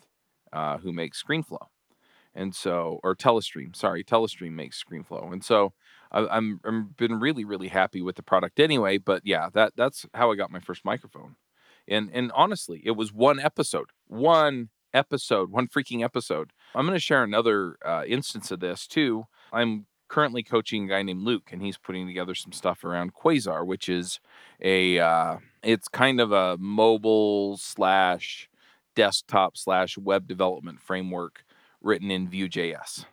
uh, 0.53 0.77
who 0.77 0.91
makes 0.91 1.21
ScreenFlow. 1.21 1.67
And 2.35 2.53
so, 2.53 2.99
or 3.03 3.15
Telestream, 3.15 3.75
sorry, 3.75 4.03
Telestream 4.03 4.51
makes 4.51 4.83
ScreenFlow. 4.83 5.33
And 5.33 5.43
so 5.43 5.73
I, 6.11 6.27
I'm 6.27 6.59
I'm 6.63 6.93
been 6.97 7.19
really 7.19 7.45
really 7.45 7.67
happy 7.67 8.01
with 8.01 8.15
the 8.15 8.23
product 8.23 8.59
anyway. 8.59 8.97
But 8.97 9.23
yeah, 9.25 9.49
that 9.53 9.73
that's 9.75 10.05
how 10.13 10.31
I 10.31 10.35
got 10.35 10.51
my 10.51 10.59
first 10.59 10.85
microphone, 10.85 11.35
and 11.87 12.09
and 12.13 12.31
honestly, 12.33 12.81
it 12.85 12.91
was 12.91 13.11
one 13.11 13.39
episode, 13.39 13.89
one 14.07 14.69
episode, 14.93 15.51
one 15.51 15.67
freaking 15.67 16.03
episode. 16.03 16.51
I'm 16.75 16.85
going 16.85 16.95
to 16.95 16.99
share 16.99 17.23
another 17.23 17.77
uh, 17.85 18.03
instance 18.07 18.51
of 18.51 18.59
this 18.59 18.87
too. 18.87 19.25
I'm 19.51 19.85
currently 20.07 20.43
coaching 20.43 20.85
a 20.85 20.87
guy 20.87 21.03
named 21.03 21.23
Luke, 21.23 21.49
and 21.51 21.61
he's 21.61 21.77
putting 21.77 22.07
together 22.07 22.35
some 22.35 22.51
stuff 22.51 22.83
around 22.83 23.13
Quasar, 23.13 23.65
which 23.65 23.89
is 23.89 24.19
a 24.61 24.99
uh, 24.99 25.37
it's 25.63 25.87
kind 25.87 26.21
of 26.21 26.31
a 26.31 26.57
mobile 26.57 27.57
slash 27.57 28.49
desktop 28.97 29.55
slash 29.55 29.95
web 29.95 30.27
development 30.27 30.81
framework 30.81 31.45
written 31.81 32.09
in 32.09 32.27
Vue.js. 32.27 33.05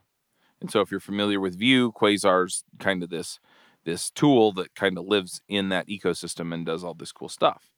And 0.62 0.70
so 0.70 0.80
if 0.80 0.90
you're 0.90 0.98
familiar 0.98 1.38
with 1.38 1.58
Vue, 1.58 1.92
Quasar's 1.92 2.64
kind 2.80 3.02
of 3.02 3.10
this 3.10 3.38
this 3.84 4.10
tool 4.10 4.50
that 4.52 4.74
kind 4.74 4.96
of 4.96 5.04
lives 5.04 5.42
in 5.46 5.68
that 5.68 5.86
ecosystem 5.88 6.54
and 6.54 6.64
does 6.64 6.82
all 6.82 6.94
this 6.94 7.12
cool 7.12 7.28
stuff. 7.28 7.70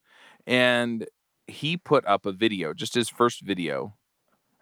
And 0.46 1.04
he 1.48 1.76
put 1.76 2.06
up 2.06 2.24
a 2.24 2.30
video, 2.30 2.72
just 2.72 2.94
his 2.94 3.08
first 3.08 3.40
video. 3.40 3.96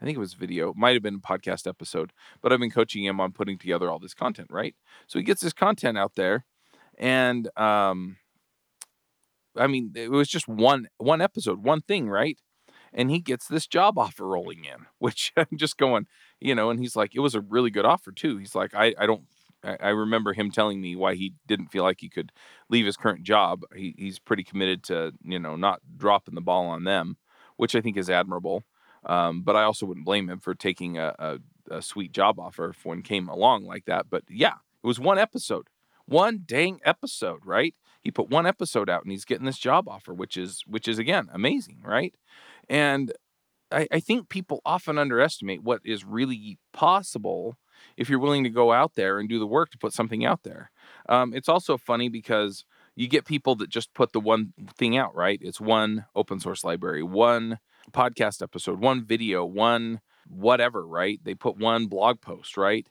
I 0.01 0.07
think 0.07 0.17
it 0.17 0.21
was 0.21 0.33
video, 0.33 0.73
might 0.75 0.95
have 0.95 1.03
been 1.03 1.17
a 1.17 1.19
podcast 1.19 1.67
episode, 1.67 2.15
but 2.41 2.51
I've 2.51 2.61
been 2.61 2.71
coaching 2.71 3.05
him 3.05 3.21
on 3.21 3.33
putting 3.33 3.59
together 3.59 3.91
all 3.91 3.99
this 3.99 4.15
content, 4.15 4.49
right? 4.51 4.75
So 5.07 5.19
he 5.19 5.23
gets 5.23 5.43
this 5.43 5.53
content 5.53 5.99
out 5.99 6.15
there 6.15 6.47
and 6.97 7.47
um 7.59 8.17
I 9.57 9.67
mean, 9.67 9.93
it 9.95 10.11
was 10.11 10.29
just 10.29 10.49
one 10.49 10.89
one 10.97 11.21
episode, 11.21 11.63
one 11.63 11.83
thing, 11.83 12.09
right? 12.09 12.39
And 12.97 13.11
he 13.11 13.19
gets 13.19 13.49
this 13.49 13.67
job 13.67 13.99
offer 13.99 14.27
rolling 14.27 14.65
in, 14.65 14.87
which 14.99 15.33
I'm 15.37 15.57
just 15.57 15.77
going, 15.77 16.07
you 16.41 16.55
know, 16.55 16.71
and 16.71 16.79
he's 16.79 16.97
like, 16.97 17.15
it 17.15 17.21
was 17.21 17.35
a 17.35 17.41
really 17.41 17.71
good 17.71 17.85
offer 17.85 18.13
too. 18.13 18.39
He's 18.39 18.55
like, 18.55 18.75
I, 18.75 18.95
I 18.99 19.07
don't, 19.07 19.25
I, 19.65 19.89
remember 19.89 20.33
him 20.33 20.51
telling 20.51 20.81
me 20.81 20.95
why 20.95 21.15
he 21.15 21.33
didn't 21.47 21.69
feel 21.69 21.85
like 21.85 22.01
he 22.01 22.09
could 22.09 22.33
leave 22.69 22.87
his 22.87 22.97
current 22.97 23.23
job. 23.23 23.63
He, 23.75 23.95
he's 23.97 24.19
pretty 24.19 24.45
committed 24.45 24.83
to, 24.85 25.13
you 25.23 25.39
know, 25.39 25.57
not 25.57 25.81
dropping 25.97 26.35
the 26.35 26.41
ball 26.41 26.67
on 26.67 26.85
them, 26.85 27.17
which 27.57 27.75
I 27.75 27.81
think 27.81 27.97
is 27.97 28.11
admirable. 28.11 28.63
Um, 29.07 29.43
but 29.43 29.57
I 29.57 29.65
also 29.65 29.87
wouldn't 29.87 30.07
blame 30.07 30.29
him 30.29 30.39
for 30.39 30.55
taking 30.55 30.99
a, 30.99 31.15
a, 31.19 31.39
a 31.71 31.83
sweet 31.83 32.13
job 32.13 32.39
offer 32.39 32.71
if 32.71 32.85
one 32.85 33.03
came 33.03 33.29
along 33.29 33.65
like 33.65 33.85
that. 33.87 34.07
But 34.11 34.25
yeah, 34.29 34.55
it 34.83 34.87
was 34.87 35.01
one 35.01 35.19
episode, 35.19 35.69
one 36.07 36.43
dang 36.45 36.81
episode, 36.85 37.41
right? 37.45 37.75
He 38.01 38.11
put 38.11 38.29
one 38.29 38.47
episode 38.47 38.91
out 38.91 39.03
and 39.03 39.13
he's 39.13 39.25
getting 39.25 39.47
this 39.47 39.59
job 39.59 39.89
offer, 39.89 40.13
which 40.13 40.37
is, 40.37 40.63
which 40.67 40.89
is 40.89 40.99
again 40.99 41.29
amazing, 41.33 41.81
right? 41.83 42.15
And 42.69 43.13
I, 43.71 43.89
I 43.93 44.01
think 44.01 44.29
people 44.29 44.61
often 44.65 44.99
underestimate 44.99 45.63
what 45.63 45.81
is 45.85 46.05
really 46.05 46.59
possible 46.73 47.57
if 47.97 48.09
you're 48.09 48.19
willing 48.19 48.45
to 48.45 48.51
go 48.51 48.73
out 48.73 48.95
there 48.95 49.19
and 49.19 49.29
do 49.29 49.39
the 49.39 49.47
work 49.47 49.71
to 49.71 49.79
put 49.79 49.93
something 49.93 50.25
out 50.25 50.43
there. 50.45 50.71
Um, 51.09 51.35
it's 51.35 51.49
also 51.49 51.77
funny 51.77 52.09
because 52.09 52.65
you 52.97 53.09
get 53.09 53.27
people 53.27 53.57
that 53.57 53.69
just 53.69 53.93
put 53.95 54.13
the 54.13 54.21
one 54.21 54.53
thing 54.77 54.97
out, 54.97 55.15
right? 55.15 55.39
It's 55.43 55.61
one 55.61 56.07
open 56.15 56.41
source 56.41 56.65
library, 56.65 57.03
one 57.03 57.59
podcast 57.93 58.43
episode, 58.43 58.81
one 58.81 59.05
video, 59.05 59.45
one 59.45 60.01
whatever, 60.29 60.87
right? 60.87 61.21
They 61.23 61.35
put 61.35 61.59
one 61.59 61.87
blog 61.87 62.21
post, 62.21 62.57
right? 62.57 62.87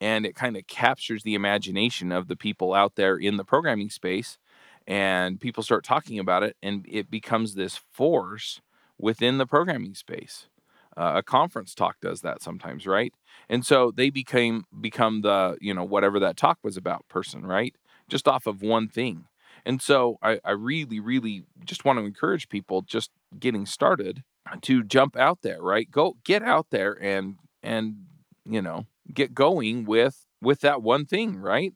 And 0.00 0.24
it 0.24 0.34
kind 0.34 0.56
of 0.56 0.66
captures 0.66 1.22
the 1.22 1.34
imagination 1.34 2.12
of 2.12 2.28
the 2.28 2.36
people 2.36 2.72
out 2.72 2.94
there 2.94 3.16
in 3.16 3.36
the 3.36 3.44
programming 3.44 3.90
space. 3.90 4.38
And 4.86 5.38
people 5.38 5.62
start 5.62 5.84
talking 5.84 6.18
about 6.18 6.44
it, 6.44 6.56
and 6.62 6.86
it 6.88 7.10
becomes 7.10 7.54
this 7.54 7.78
force 7.92 8.62
within 8.98 9.38
the 9.38 9.46
programming 9.46 9.94
space. 9.94 10.48
Uh, 10.96 11.12
a 11.16 11.22
conference 11.22 11.74
talk 11.74 11.96
does 12.00 12.22
that 12.22 12.42
sometimes, 12.42 12.86
right? 12.86 13.12
And 13.48 13.64
so 13.64 13.92
they 13.92 14.10
became 14.10 14.64
become 14.80 15.20
the 15.20 15.56
you 15.60 15.72
know 15.72 15.84
whatever 15.84 16.18
that 16.20 16.36
talk 16.36 16.58
was 16.62 16.76
about 16.76 17.06
person, 17.08 17.46
right? 17.46 17.74
Just 18.08 18.26
off 18.26 18.46
of 18.46 18.62
one 18.62 18.88
thing. 18.88 19.26
And 19.64 19.80
so 19.80 20.18
I, 20.22 20.40
I 20.44 20.52
really, 20.52 20.98
really 20.98 21.44
just 21.64 21.84
want 21.84 21.98
to 21.98 22.04
encourage 22.04 22.48
people 22.48 22.82
just 22.82 23.10
getting 23.38 23.66
started 23.66 24.24
to 24.62 24.82
jump 24.82 25.16
out 25.16 25.40
there, 25.42 25.60
right? 25.60 25.90
Go 25.90 26.16
get 26.24 26.42
out 26.42 26.66
there 26.70 27.00
and 27.00 27.36
and 27.62 28.06
you 28.44 28.62
know 28.62 28.86
get 29.12 29.34
going 29.34 29.84
with 29.84 30.26
with 30.42 30.60
that 30.60 30.82
one 30.82 31.06
thing, 31.06 31.36
right? 31.36 31.72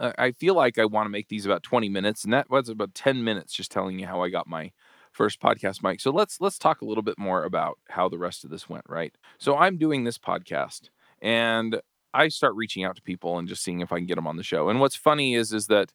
I 0.00 0.32
feel 0.32 0.54
like 0.54 0.76
I 0.78 0.86
want 0.86 1.06
to 1.06 1.10
make 1.10 1.28
these 1.28 1.46
about 1.46 1.62
20 1.62 1.88
minutes, 1.88 2.24
and 2.24 2.32
that 2.32 2.50
was 2.50 2.68
about 2.68 2.94
10 2.94 3.22
minutes 3.22 3.54
just 3.54 3.70
telling 3.70 3.98
you 3.98 4.06
how 4.06 4.22
I 4.22 4.28
got 4.28 4.48
my 4.48 4.72
first 5.14 5.40
podcast 5.40 5.82
mic. 5.82 6.00
So 6.00 6.10
let's 6.10 6.40
let's 6.40 6.58
talk 6.58 6.82
a 6.82 6.84
little 6.84 7.02
bit 7.02 7.18
more 7.18 7.44
about 7.44 7.78
how 7.88 8.08
the 8.08 8.18
rest 8.18 8.44
of 8.44 8.50
this 8.50 8.68
went, 8.68 8.84
right? 8.88 9.14
So 9.38 9.56
I'm 9.56 9.78
doing 9.78 10.04
this 10.04 10.18
podcast 10.18 10.90
and 11.22 11.80
I 12.12 12.28
start 12.28 12.54
reaching 12.54 12.84
out 12.84 12.96
to 12.96 13.02
people 13.02 13.38
and 13.38 13.48
just 13.48 13.62
seeing 13.62 13.80
if 13.80 13.92
I 13.92 13.96
can 13.96 14.06
get 14.06 14.16
them 14.16 14.26
on 14.26 14.36
the 14.36 14.42
show. 14.42 14.68
And 14.68 14.80
what's 14.80 14.96
funny 14.96 15.34
is 15.34 15.52
is 15.52 15.68
that 15.68 15.92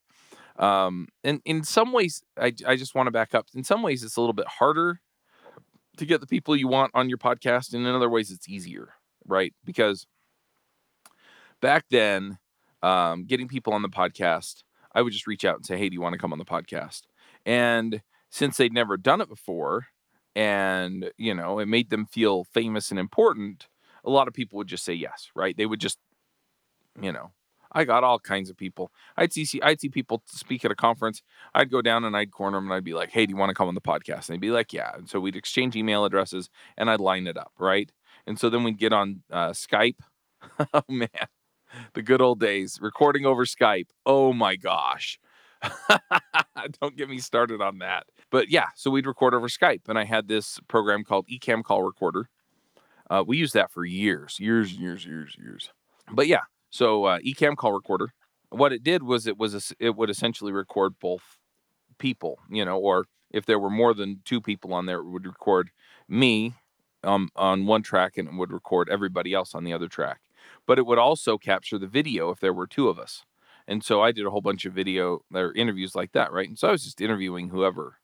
um 0.58 1.08
in 1.24 1.42
in 1.46 1.64
some 1.64 1.92
ways 1.92 2.24
I 2.38 2.54
I 2.66 2.76
just 2.76 2.96
want 2.96 3.08
to 3.08 3.12
back 3.12 3.36
up. 3.36 3.48
In 3.54 3.64
some 3.64 3.82
ways 3.84 4.04
it's 4.04 4.16
a 4.16 4.22
little 4.22 4.34
bit 4.34 4.48
harder 4.48 5.02
to 5.98 6.06
get 6.06 6.22
the 6.22 6.28
people 6.28 6.56
you 6.56 6.68
want 6.68 6.92
on 6.94 7.10
your 7.10 7.18
podcast 7.18 7.74
and 7.74 7.86
in 7.86 7.94
other 7.94 8.10
ways 8.10 8.32
it's 8.32 8.48
easier, 8.48 8.94
right? 9.26 9.54
Because 9.66 10.08
back 11.62 11.86
then 11.90 12.38
um 12.82 13.26
getting 13.26 13.50
people 13.50 13.74
on 13.74 13.82
the 13.82 13.90
podcast, 13.90 14.64
I 14.96 15.02
would 15.02 15.14
just 15.14 15.28
reach 15.28 15.44
out 15.44 15.58
and 15.58 15.66
say, 15.66 15.78
"Hey, 15.78 15.90
do 15.90 15.94
you 15.94 16.02
want 16.02 16.14
to 16.14 16.20
come 16.20 16.32
on 16.32 16.40
the 16.40 16.46
podcast?" 16.46 17.02
And 17.46 18.02
since 18.30 18.58
they'd 18.58 18.74
never 18.74 18.98
done 18.98 19.22
it 19.22 19.30
before 19.30 19.88
and 20.36 21.12
you 21.18 21.34
know 21.34 21.60
it 21.60 21.68
made 21.68 21.90
them 21.90 22.06
feel 22.06 22.44
famous 22.44 22.92
and 22.92 23.00
important 23.00 23.68
a 24.04 24.10
lot 24.10 24.28
of 24.28 24.34
people 24.34 24.58
would 24.58 24.68
just 24.68 24.84
say 24.86 24.94
yes, 24.94 25.30
right? 25.36 25.56
They 25.56 25.66
would 25.66 25.80
just, 25.80 25.98
you 27.02 27.12
know, 27.12 27.32
I 27.72 27.84
got 27.84 28.04
all 28.04 28.20
kinds 28.20 28.50
of 28.50 28.58
people. 28.58 28.92
I'd 29.16 29.32
see 29.32 29.48
I'd 29.62 29.80
see 29.80 29.90
people 29.90 30.24
speak 30.26 30.66
at 30.66 30.72
a 30.72 30.76
conference. 30.76 31.22
I'd 31.54 31.70
go 31.70 31.82
down 31.84 32.04
and 32.04 32.18
I'd 32.18 32.32
corner 32.32 32.58
them 32.58 32.66
and 32.66 32.74
I'd 32.74 32.84
be 32.84 32.96
like, 32.96 33.10
"Hey, 33.12 33.26
do 33.28 33.32
you 33.32 33.38
want 33.38 33.52
to 33.52 33.54
come 33.54 33.68
on 33.68 33.76
the 33.76 33.82
podcast?" 33.82 34.28
And 34.28 34.36
they'd 34.36 34.42
be 34.42 34.50
like, 34.52 34.74
"Yeah." 34.74 34.96
And 34.96 35.08
so 35.08 35.20
we'd 35.20 35.36
exchange 35.36 35.76
email 35.76 36.04
addresses 36.04 36.50
and 36.78 36.90
I'd 36.90 37.00
line 37.00 37.28
it 37.28 37.38
up, 37.38 37.52
right? 37.60 37.92
And 38.26 38.40
so 38.40 38.50
then 38.50 38.64
we'd 38.64 38.80
get 38.80 38.92
on 38.94 39.22
uh, 39.32 39.50
Skype. 39.52 39.98
oh 40.74 40.82
man, 40.90 41.10
the 41.94 42.02
good 42.02 42.22
old 42.22 42.40
days, 42.40 42.80
recording 42.82 43.26
over 43.26 43.46
Skype. 43.46 43.88
Oh 44.06 44.34
my 44.34 44.56
gosh. 44.56 45.20
Don't 46.82 46.96
get 46.96 47.10
me 47.10 47.20
started 47.20 47.62
on 47.62 47.80
that. 47.80 48.08
But 48.30 48.50
yeah, 48.50 48.68
so 48.76 48.92
we'd 48.92 49.08
record 49.08 49.34
over 49.34 49.48
Skype, 49.48 49.88
and 49.88 49.98
I 49.98 50.06
had 50.06 50.28
this 50.28 50.60
program 50.68 51.04
called 51.04 51.28
Ecamm 51.28 51.64
Call 51.64 51.84
Recorder. 51.84 52.30
Uh, 53.10 53.24
we 53.26 53.38
used 53.38 53.54
that 53.56 53.72
for 53.72 53.86
years, 53.86 54.40
years, 54.40 54.74
years, 54.74 55.06
years, 55.06 55.36
years. 55.38 55.72
But 56.12 56.28
yeah, 56.28 56.44
so 56.70 57.06
uh, 57.06 57.20
Ecamm 57.20 57.56
Call 57.56 57.74
Recorder. 57.74 58.14
What 58.50 58.74
it 58.74 58.84
did 58.84 59.04
was 59.04 59.28
it 59.28 59.38
was 59.38 59.74
it 59.80 59.96
would 59.96 60.10
essentially 60.10 60.52
record 60.52 60.94
both 61.00 61.38
people, 62.00 62.40
you 62.50 62.66
know, 62.66 62.78
or 62.78 63.06
if 63.32 63.46
there 63.46 63.60
were 63.60 63.70
more 63.70 63.94
than 63.94 64.22
two 64.26 64.42
people 64.42 64.74
on 64.74 64.86
there, 64.86 65.00
it 65.00 65.06
would 65.06 65.26
record 65.26 65.70
me 66.08 66.56
um, 67.04 67.30
on 67.36 67.66
one 67.66 67.84
track 67.84 68.18
and 68.18 68.28
it 68.28 68.34
would 68.36 68.52
record 68.52 68.90
everybody 68.90 69.34
else 69.34 69.54
on 69.54 69.64
the 69.64 69.74
other 69.74 69.88
track. 69.88 70.20
But 70.66 70.80
it 70.80 70.86
would 70.86 70.98
also 70.98 71.38
capture 71.38 71.78
the 71.78 71.88
video 71.88 72.32
if 72.32 72.40
there 72.40 72.54
were 72.54 72.68
two 72.68 72.90
of 72.90 72.98
us. 72.98 73.24
And 73.70 73.84
so 73.84 74.02
I 74.02 74.12
did 74.12 74.26
a 74.26 74.32
whole 74.32 74.42
bunch 74.42 74.66
of 74.66 74.74
video 74.74 75.22
or 75.34 75.54
interviews 75.54 75.96
like 75.96 76.12
that, 76.14 76.32
right? 76.32 76.48
And 76.48 76.58
so 76.58 76.68
I 76.68 76.72
was 76.72 76.84
just 76.84 77.00
interviewing 77.00 77.50
whoever 77.50 78.00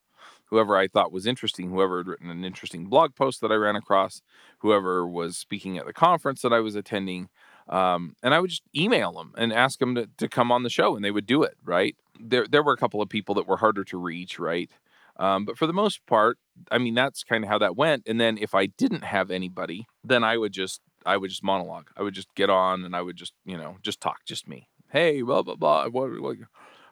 whoever 0.50 0.78
I 0.78 0.88
thought 0.88 1.12
was 1.12 1.26
interesting, 1.26 1.72
whoever 1.72 1.98
had 1.98 2.08
written 2.08 2.30
an 2.30 2.46
interesting 2.46 2.86
blog 2.86 3.16
post 3.16 3.42
that 3.42 3.52
I 3.52 3.56
ran 3.56 3.76
across, 3.76 4.22
whoever 4.60 5.08
was 5.08 5.38
speaking 5.38 5.78
at 5.80 5.88
the 5.88 5.94
conference 5.94 6.44
that 6.44 6.54
I 6.54 6.60
was 6.60 6.76
attending. 6.76 7.30
Um, 7.68 8.16
and 8.22 8.34
I 8.34 8.40
would 8.40 8.52
just 8.52 8.62
email 8.76 9.12
them 9.12 9.34
and 9.38 9.52
ask 9.52 9.80
them 9.80 9.96
to, 9.96 10.08
to 10.18 10.30
come 10.30 10.52
on 10.52 10.62
the 10.62 10.70
show, 10.70 10.96
and 10.96 11.04
they 11.04 11.10
would 11.10 11.26
do 11.26 11.42
it, 11.42 11.56
right? 11.64 11.96
There, 12.20 12.46
there 12.48 12.62
were 12.62 12.74
a 12.74 12.78
couple 12.78 13.02
of 13.02 13.10
people 13.10 13.34
that 13.36 13.48
were 13.48 13.58
harder 13.58 13.84
to 13.86 13.98
reach, 13.98 14.38
right? 14.38 14.70
Um, 15.18 15.46
but 15.46 15.58
for 15.58 15.66
the 15.66 15.74
most 15.74 16.06
part, 16.06 16.38
I 16.70 16.78
mean, 16.78 16.94
that's 16.94 17.24
kind 17.24 17.44
of 17.44 17.50
how 17.50 17.58
that 17.58 17.76
went. 17.76 18.04
And 18.06 18.22
then 18.22 18.38
if 18.38 18.54
I 18.54 18.68
didn't 18.68 19.04
have 19.04 19.32
anybody, 19.32 19.88
then 20.04 20.24
I 20.24 20.38
would 20.38 20.52
just, 20.52 20.80
I 21.06 21.18
would 21.18 21.32
just 21.32 21.44
monologue. 21.44 21.90
I 21.98 22.04
would 22.04 22.14
just 22.14 22.34
get 22.36 22.50
on 22.50 22.84
and 22.84 22.96
I 22.96 23.02
would 23.02 23.16
just, 23.16 23.34
you 23.46 23.58
know, 23.58 23.78
just 23.82 24.00
talk, 24.00 24.26
just 24.26 24.48
me 24.48 24.68
hey, 24.90 25.22
blah 25.22 25.42
blah 25.42 25.56
blah. 25.56 25.88
What, 25.88 26.22
what, 26.22 26.38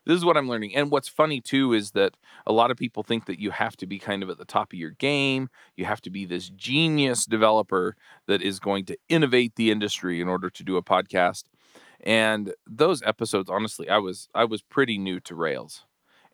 this 0.05 0.17
is 0.17 0.25
what 0.25 0.37
I'm 0.37 0.49
learning. 0.49 0.75
And 0.75 0.91
what's 0.91 1.07
funny 1.07 1.39
too 1.41 1.73
is 1.73 1.91
that 1.91 2.15
a 2.45 2.51
lot 2.51 2.71
of 2.71 2.77
people 2.77 3.03
think 3.03 3.25
that 3.25 3.39
you 3.39 3.51
have 3.51 3.77
to 3.77 3.87
be 3.87 3.99
kind 3.99 4.21
of 4.21 4.29
at 4.29 4.37
the 4.37 4.45
top 4.45 4.73
of 4.73 4.79
your 4.79 4.91
game. 4.91 5.49
You 5.75 5.85
have 5.85 6.01
to 6.01 6.09
be 6.09 6.25
this 6.25 6.49
genius 6.49 7.25
developer 7.25 7.95
that 8.27 8.41
is 8.41 8.59
going 8.59 8.85
to 8.85 8.97
innovate 9.09 9.55
the 9.55 9.71
industry 9.71 10.19
in 10.21 10.27
order 10.27 10.49
to 10.49 10.63
do 10.63 10.77
a 10.77 10.83
podcast. 10.83 11.43
And 12.01 12.53
those 12.67 13.01
episodes, 13.03 13.49
honestly, 13.49 13.89
I 13.89 13.97
was 13.97 14.27
I 14.35 14.45
was 14.45 14.61
pretty 14.61 14.97
new 14.97 15.19
to 15.21 15.35
Rails. 15.35 15.85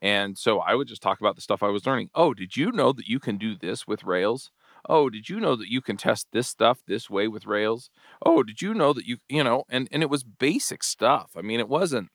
And 0.01 0.37
so 0.37 0.59
I 0.59 0.75
would 0.75 0.87
just 0.87 1.01
talk 1.01 1.19
about 1.19 1.35
the 1.35 1.41
stuff 1.41 1.61
I 1.61 1.67
was 1.67 1.85
learning. 1.85 2.09
Oh, 2.15 2.33
did 2.33 2.55
you 2.55 2.71
know 2.71 2.93
that 2.93 3.07
you 3.07 3.19
can 3.19 3.37
do 3.37 3.55
this 3.55 3.85
with 3.85 4.05
Rails? 4.05 4.49
Oh 4.87 5.09
did 5.09 5.29
you 5.29 5.39
know 5.39 5.55
that 5.55 5.69
you 5.71 5.81
can 5.81 5.97
test 5.97 6.27
this 6.31 6.47
stuff 6.47 6.79
this 6.87 7.09
way 7.09 7.27
with 7.27 7.45
rails? 7.45 7.89
Oh 8.25 8.43
did 8.43 8.61
you 8.61 8.73
know 8.73 8.93
that 8.93 9.05
you 9.05 9.17
you 9.27 9.43
know 9.43 9.63
and 9.69 9.87
and 9.91 10.03
it 10.03 10.09
was 10.09 10.23
basic 10.23 10.83
stuff. 10.83 11.31
I 11.35 11.41
mean 11.41 11.59
it 11.59 11.69
wasn't 11.69 12.09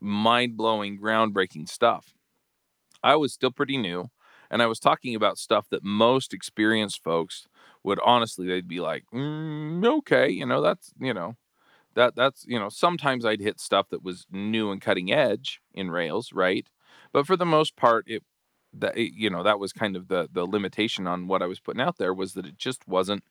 mind-blowing 0.00 0.98
groundbreaking 1.00 1.68
stuff. 1.68 2.14
I 3.02 3.16
was 3.16 3.32
still 3.32 3.50
pretty 3.50 3.76
new 3.76 4.10
and 4.50 4.62
i 4.62 4.66
was 4.66 4.78
talking 4.78 5.14
about 5.14 5.38
stuff 5.38 5.66
that 5.70 5.82
most 5.84 6.32
experienced 6.32 7.02
folks 7.02 7.46
would 7.82 7.98
honestly 8.04 8.46
they'd 8.46 8.68
be 8.68 8.80
like 8.80 9.04
mm, 9.12 9.84
okay 9.98 10.28
you 10.28 10.46
know 10.46 10.60
that's 10.60 10.92
you 11.00 11.12
know 11.14 11.36
that 11.94 12.14
that's 12.16 12.44
you 12.46 12.58
know 12.58 12.68
sometimes 12.68 13.24
i'd 13.24 13.40
hit 13.40 13.60
stuff 13.60 13.88
that 13.90 14.04
was 14.04 14.26
new 14.30 14.70
and 14.70 14.80
cutting 14.80 15.12
edge 15.12 15.60
in 15.72 15.90
rails 15.90 16.32
right? 16.32 16.68
But 17.12 17.26
for 17.26 17.36
the 17.36 17.46
most 17.46 17.76
part 17.76 18.04
it 18.08 18.22
that 18.78 18.96
you 18.96 19.30
know 19.30 19.42
that 19.42 19.58
was 19.58 19.72
kind 19.72 19.96
of 19.96 20.08
the 20.08 20.28
the 20.32 20.44
limitation 20.44 21.06
on 21.06 21.26
what 21.26 21.42
I 21.42 21.46
was 21.46 21.60
putting 21.60 21.80
out 21.80 21.98
there 21.98 22.14
was 22.14 22.34
that 22.34 22.46
it 22.46 22.58
just 22.58 22.86
wasn't 22.88 23.24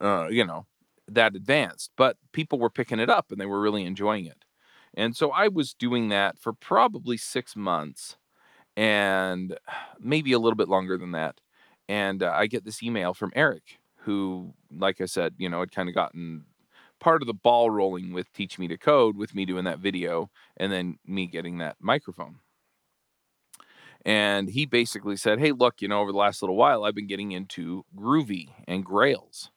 uh, 0.00 0.28
you 0.30 0.44
know 0.44 0.66
that 1.08 1.34
advanced 1.34 1.90
but 1.96 2.16
people 2.32 2.58
were 2.58 2.70
picking 2.70 2.98
it 2.98 3.10
up 3.10 3.30
and 3.30 3.40
they 3.40 3.46
were 3.46 3.60
really 3.60 3.84
enjoying 3.84 4.26
it. 4.26 4.44
And 4.94 5.14
so 5.14 5.30
I 5.30 5.48
was 5.48 5.74
doing 5.74 6.08
that 6.08 6.38
for 6.38 6.52
probably 6.52 7.16
6 7.16 7.56
months 7.56 8.16
and 8.76 9.56
maybe 10.00 10.32
a 10.32 10.38
little 10.38 10.56
bit 10.56 10.68
longer 10.68 10.96
than 10.98 11.12
that 11.12 11.40
and 11.88 12.22
uh, 12.22 12.32
I 12.34 12.46
get 12.46 12.64
this 12.64 12.82
email 12.82 13.14
from 13.14 13.32
Eric 13.34 13.78
who 14.02 14.54
like 14.70 15.00
I 15.00 15.06
said 15.06 15.34
you 15.38 15.48
know 15.48 15.60
had 15.60 15.72
kind 15.72 15.88
of 15.88 15.94
gotten 15.94 16.44
part 17.00 17.22
of 17.22 17.26
the 17.26 17.34
ball 17.34 17.70
rolling 17.70 18.12
with 18.12 18.32
teach 18.32 18.58
me 18.58 18.68
to 18.68 18.76
code 18.76 19.16
with 19.16 19.34
me 19.34 19.44
doing 19.44 19.64
that 19.64 19.78
video 19.78 20.30
and 20.56 20.72
then 20.72 20.98
me 21.06 21.26
getting 21.26 21.58
that 21.58 21.76
microphone 21.80 22.36
and 24.08 24.48
he 24.48 24.64
basically 24.64 25.16
said, 25.16 25.38
Hey, 25.38 25.52
look, 25.52 25.82
you 25.82 25.88
know, 25.88 26.00
over 26.00 26.12
the 26.12 26.18
last 26.18 26.40
little 26.40 26.56
while, 26.56 26.82
I've 26.84 26.94
been 26.94 27.06
getting 27.06 27.32
into 27.32 27.84
Groovy 27.94 28.48
and 28.66 28.82
Grails, 28.82 29.50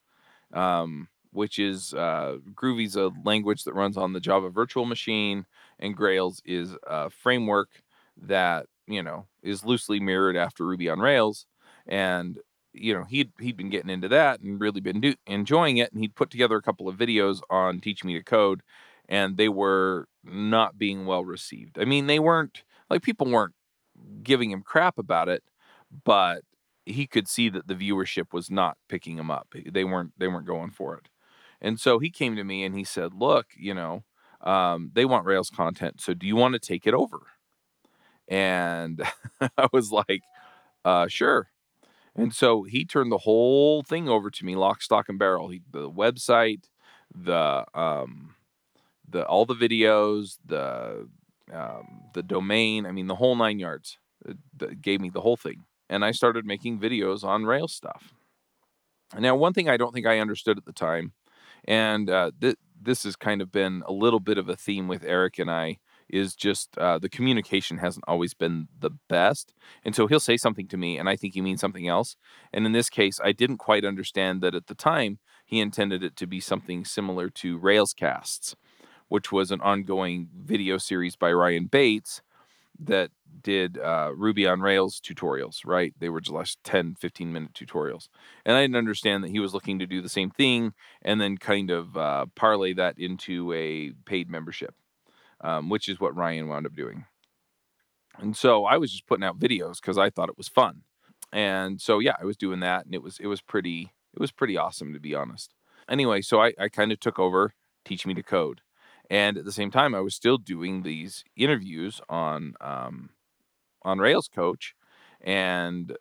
um, 0.54 1.08
which 1.32 1.58
is 1.58 1.94
uh, 1.94 2.38
Groovy's 2.54 2.98
a 2.98 3.12
language 3.24 3.64
that 3.64 3.76
runs 3.76 3.96
on 3.96 4.12
the 4.12 4.20
Java 4.20 4.50
virtual 4.50 4.86
machine, 4.86 5.46
and 5.80 5.96
Grails 5.96 6.42
is 6.46 6.76
a 6.86 7.10
framework 7.10 7.70
that, 8.24 8.66
you 8.88 9.02
know, 9.02 9.26
is 9.42 9.64
loosely 9.64 10.02
mirrored 10.02 10.36
after 10.36 10.66
Ruby 10.66 10.90
on 10.90 11.00
Rails. 11.00 11.46
And, 11.88 12.38
you 12.74 12.94
know, 12.94 13.06
he'd, 13.06 13.32
he'd 13.40 13.56
been 13.56 13.70
getting 13.70 13.90
into 13.90 14.10
that 14.10 14.42
and 14.42 14.60
really 14.60 14.82
been 14.82 15.00
do- 15.00 15.16
enjoying 15.28 15.78
it. 15.78 15.94
And 15.94 16.02
he'd 16.02 16.16
put 16.16 16.30
together 16.30 16.58
a 16.58 16.62
couple 16.62 16.90
of 16.90 16.98
videos 16.98 17.40
on 17.50 17.80
Teach 17.80 18.04
Me 18.04 18.16
to 18.16 18.24
Code, 18.24 18.64
and 19.08 19.38
they 19.38 19.48
were 19.50 20.08
not 20.26 20.78
being 20.78 21.06
well 21.06 21.24
received. 21.24 21.80
I 21.80 21.86
mean, 21.86 22.08
they 22.08 22.20
weren't 22.20 22.64
like 22.90 23.02
people 23.02 23.28
weren't 23.32 23.54
giving 24.24 24.52
him 24.52 24.62
crap 24.64 24.98
about 24.98 25.30
it, 25.30 25.44
but 26.06 26.42
he 26.86 27.08
could 27.08 27.28
see 27.28 27.50
that 27.50 27.68
the 27.68 27.76
viewership 27.76 28.34
was 28.34 28.50
not 28.50 28.78
picking 28.90 29.18
him 29.18 29.32
up. 29.32 29.54
They 29.72 29.84
weren't 29.84 30.14
they 30.18 30.28
weren't 30.28 30.48
going 30.48 30.72
for 30.72 30.96
it. 30.98 31.10
And 31.62 31.80
so 31.80 32.00
he 32.00 32.10
came 32.10 32.36
to 32.36 32.44
me 32.44 32.64
and 32.64 32.76
he 32.76 32.84
said, 32.84 33.14
"Look, 33.14 33.48
you 33.58 33.74
know, 33.74 34.04
um, 34.42 34.92
they 34.94 35.06
want 35.06 35.26
Rails 35.26 35.50
content, 35.50 36.02
so 36.02 36.14
do 36.14 36.26
you 36.28 36.36
want 36.36 36.54
to 36.54 36.60
take 36.60 36.88
it 36.88 36.94
over?" 36.94 37.20
And 38.28 39.02
I 39.58 39.68
was 39.72 39.92
like, 39.92 40.22
uh, 40.86 41.08
"Sure." 41.08 41.50
And 42.16 42.34
so 42.34 42.64
he 42.64 42.86
turned 42.86 43.12
the 43.12 43.20
whole 43.20 43.84
thing 43.84 44.10
over 44.10 44.32
to 44.32 44.46
me, 44.46 44.56
lock, 44.56 44.82
stock, 44.82 45.10
and 45.10 45.20
barrel. 45.20 45.50
He, 45.50 45.62
the 45.72 45.90
website, 45.92 46.66
the 47.16 47.66
um, 47.76 48.36
the 49.10 49.26
all 49.26 49.46
the 49.46 49.56
videos, 49.56 50.38
the 50.46 51.10
um, 51.54 52.04
the 52.14 52.24
domain. 52.24 52.86
I 52.86 52.92
mean, 52.92 53.08
the 53.08 53.16
whole 53.16 53.36
nine 53.36 53.60
yards. 53.60 53.98
It, 54.26 54.38
it 54.62 54.82
gave 54.82 55.02
me 55.02 55.10
the 55.10 55.22
whole 55.22 55.38
thing, 55.38 55.66
and 55.90 56.06
I 56.06 56.12
started 56.12 56.46
making 56.46 56.80
videos 56.80 57.24
on 57.24 57.46
Rails 57.46 57.74
stuff. 57.74 58.14
Now, 59.18 59.36
one 59.36 59.54
thing 59.54 59.68
I 59.68 59.78
don't 59.78 59.94
think 59.94 60.06
I 60.06 60.20
understood 60.20 60.58
at 60.58 60.66
the 60.66 60.74
time, 60.74 61.14
and 61.66 62.10
uh, 62.10 62.32
th- 62.40 62.58
this 62.82 63.04
has 63.04 63.16
kind 63.16 63.42
of 63.42 63.52
been 63.52 63.84
a 63.88 63.92
little 63.92 64.20
bit 64.20 64.38
of 64.38 64.48
a 64.48 64.56
theme 64.56 64.88
with 64.88 65.04
Eric 65.04 65.40
and 65.40 65.50
I, 65.50 65.78
is 66.12 66.36
just 66.36 66.78
uh, 66.78 67.00
the 67.00 67.10
communication 67.10 67.78
hasn't 67.78 68.06
always 68.08 68.34
been 68.34 68.68
the 68.78 68.92
best. 69.10 69.54
And 69.84 69.96
so 69.96 70.08
he'll 70.08 70.20
say 70.20 70.38
something 70.38 70.68
to 70.68 70.78
me, 70.78 70.98
and 70.98 71.10
I 71.10 71.16
think 71.16 71.34
he 71.34 71.42
means 71.42 71.62
something 71.62 71.88
else. 71.88 72.16
And 72.54 72.66
in 72.66 72.74
this 72.74 72.90
case, 72.90 73.20
I 73.24 73.32
didn't 73.32 73.58
quite 73.58 73.86
understand 73.86 74.42
that 74.42 74.56
at 74.56 74.68
the 74.68 74.76
time 74.76 75.20
he 75.46 75.60
intended 75.60 76.04
it 76.04 76.16
to 76.18 76.28
be 76.28 76.40
something 76.40 76.86
similar 76.86 77.30
to 77.30 77.60
Railscasts 77.60 78.56
which 79.12 79.30
was 79.30 79.52
an 79.52 79.60
ongoing 79.60 80.30
video 80.34 80.78
series 80.78 81.18
by 81.18 81.34
Ryan 81.34 81.66
Bates 81.66 82.22
that 82.80 83.12
did 83.44 83.78
uh, 83.78 84.14
Ruby 84.16 84.48
on 84.48 84.62
Rails 84.62 85.02
tutorials, 85.02 85.66
right? 85.66 85.94
They 86.00 86.08
were 86.08 86.22
just 86.22 86.64
10, 86.64 86.96
15 86.96 87.34
minute 87.34 87.54
tutorials. 87.54 88.08
And 88.46 88.56
I 88.56 88.62
didn't 88.62 88.78
understand 88.78 89.22
that 89.26 89.32
he 89.32 89.42
was 89.42 89.54
looking 89.54 89.80
to 89.80 89.86
do 89.86 90.02
the 90.02 90.08
same 90.08 90.30
thing 90.30 90.72
and 91.02 91.20
then 91.20 91.38
kind 91.38 91.72
of 91.72 91.98
uh, 91.98 92.28
parlay 92.36 92.72
that 92.76 92.98
into 92.98 93.52
a 93.52 93.92
paid 94.06 94.30
membership, 94.30 94.76
um, 95.42 95.68
which 95.68 95.90
is 95.90 96.00
what 96.00 96.16
Ryan 96.16 96.48
wound 96.48 96.66
up 96.66 96.74
doing. 96.74 97.04
And 98.18 98.38
so 98.38 98.64
I 98.64 98.78
was 98.78 98.94
just 98.94 99.08
putting 99.08 99.26
out 99.26 99.38
videos 99.38 99.82
because 99.82 99.98
I 99.98 100.10
thought 100.10 100.30
it 100.30 100.38
was 100.38 100.48
fun. 100.48 100.84
And 101.34 101.82
so 101.82 102.00
yeah, 102.00 102.16
I 102.18 102.24
was 102.24 102.38
doing 102.38 102.62
that 102.62 102.86
and 102.86 102.96
it 102.96 103.04
was 103.04 103.20
it 103.20 103.28
was 103.28 103.42
pretty 103.42 103.92
it 104.14 104.22
was 104.22 104.32
pretty 104.32 104.56
awesome 104.56 104.94
to 104.94 105.02
be 105.02 105.14
honest. 105.14 105.54
Anyway, 105.90 106.22
so 106.22 106.42
I, 106.42 106.54
I 106.58 106.70
kind 106.70 106.94
of 106.94 107.02
took 107.02 107.20
over 107.20 107.56
Teach 107.84 108.08
Me 108.08 108.14
to 108.14 108.24
Code. 108.24 108.62
And 109.12 109.38
at 109.38 109.46
the 109.46 109.54
same 109.54 109.72
time, 109.72 109.96
I 109.96 110.02
was 110.02 110.16
still 110.16 110.40
doing 110.40 110.84
these 110.84 111.26
interviews 111.38 112.02
on 112.10 112.56
um, 112.62 113.12
on 113.84 114.00
Rails 114.00 114.28
Coach 114.34 114.76
and 115.22 115.96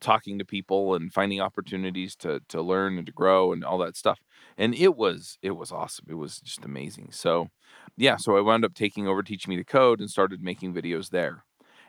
talking 0.00 0.38
to 0.38 0.44
people 0.44 0.94
and 0.94 1.12
finding 1.12 1.40
opportunities 1.40 2.16
to 2.16 2.40
to 2.48 2.62
learn 2.62 2.98
and 2.98 3.06
to 3.06 3.12
grow 3.12 3.52
and 3.52 3.64
all 3.64 3.78
that 3.78 3.96
stuff. 3.96 4.20
And 4.58 4.74
it 4.74 4.96
was 4.96 5.38
it 5.42 5.52
was 5.52 5.72
awesome. 5.72 6.06
It 6.08 6.14
was 6.14 6.40
just 6.40 6.64
amazing. 6.64 7.10
So 7.12 7.48
yeah, 7.96 8.16
so 8.16 8.36
I 8.36 8.40
wound 8.40 8.64
up 8.64 8.74
taking 8.74 9.08
over 9.08 9.22
Teach 9.22 9.48
Me 9.48 9.56
to 9.56 9.64
Code 9.64 10.00
and 10.00 10.10
started 10.10 10.42
making 10.42 10.74
videos 10.74 11.10
there. 11.10 11.44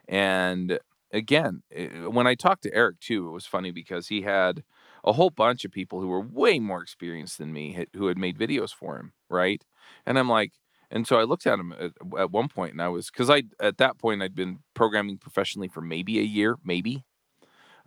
And 0.07 0.79
again, 1.11 1.63
eh, 1.71 1.87
when 2.07 2.27
I 2.27 2.35
talked 2.35 2.63
to 2.63 2.73
Eric 2.75 2.99
too, 2.99 3.27
it 3.27 3.31
was 3.31 3.45
funny 3.45 3.71
because 3.71 4.07
he 4.07 4.21
had 4.21 4.63
a 5.03 5.13
whole 5.13 5.29
bunch 5.29 5.65
of 5.65 5.71
people 5.71 6.01
who 6.01 6.07
were 6.07 6.21
way 6.21 6.59
more 6.59 6.81
experienced 6.81 7.37
than 7.37 7.53
me 7.53 7.85
who 7.95 8.07
had 8.07 8.17
made 8.17 8.37
videos 8.37 8.71
for 8.73 8.97
him, 8.97 9.13
right? 9.29 9.63
And 10.05 10.17
I'm 10.19 10.29
like, 10.29 10.53
and 10.91 11.07
so 11.07 11.17
I 11.17 11.23
looked 11.23 11.47
at 11.47 11.59
him 11.59 11.73
at, 11.73 11.91
at 12.19 12.31
one 12.31 12.47
point, 12.49 12.73
and 12.73 12.81
I 12.81 12.87
was 12.89 13.09
because 13.09 13.29
I 13.29 13.43
at 13.59 13.77
that 13.77 13.97
point 13.97 14.21
I'd 14.21 14.35
been 14.35 14.59
programming 14.73 15.17
professionally 15.17 15.67
for 15.67 15.81
maybe 15.81 16.19
a 16.19 16.23
year, 16.23 16.57
maybe. 16.63 17.03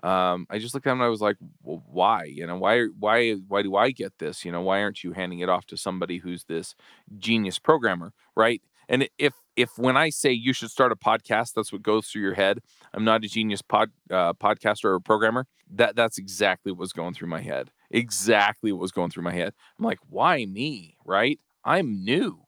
Um, 0.03 0.47
I 0.51 0.59
just 0.59 0.75
looked 0.75 0.87
at 0.87 0.93
him 0.93 1.01
and 1.01 1.07
I 1.07 1.09
was 1.09 1.21
like, 1.23 1.37
well, 1.63 1.83
why? 1.87 2.25
You 2.25 2.47
know, 2.47 2.57
why 2.57 2.87
why 2.99 3.35
why 3.49 3.63
do 3.63 3.77
I 3.77 3.91
get 3.93 4.19
this? 4.19 4.45
You 4.45 4.53
know, 4.53 4.61
why 4.61 4.83
aren't 4.83 5.03
you 5.03 5.13
handing 5.13 5.39
it 5.39 5.49
off 5.49 5.67
to 5.67 5.77
somebody 5.77 6.19
who's 6.19 6.45
this 6.45 6.75
genius 7.19 7.59
programmer, 7.59 8.13
right? 8.37 8.61
And 8.89 9.09
if 9.19 9.35
if 9.57 9.79
when 9.79 9.97
I 9.97 10.11
say 10.11 10.33
you 10.33 10.53
should 10.53 10.71
start 10.71 10.93
a 10.93 10.97
podcast, 10.97 11.55
that's 11.55 11.73
what 11.73 11.83
goes 11.83 12.09
through 12.09 12.23
your 12.23 12.35
head. 12.35 12.61
I'm 12.93 13.05
not 13.05 13.25
a 13.25 13.29
genius 13.29 13.63
pod 13.63 13.91
uh, 14.11 14.35
podcaster 14.35 14.85
or 14.85 15.01
programmer. 15.01 15.47
That 15.71 15.97
that's 15.97 16.19
exactly 16.19 16.73
what 16.73 16.81
was 16.81 16.93
going 16.93 17.15
through 17.15 17.29
my 17.29 17.41
head. 17.41 17.71
Exactly 17.91 18.73
what 18.73 18.83
was 18.83 18.93
going 18.93 19.11
through 19.11 19.25
my 19.25 19.33
head. 19.33 19.55
I'm 19.79 19.85
like, 19.85 20.01
why 20.09 20.45
me? 20.45 20.97
Right? 21.05 21.41
I'm 21.67 22.05
new. 22.05 22.41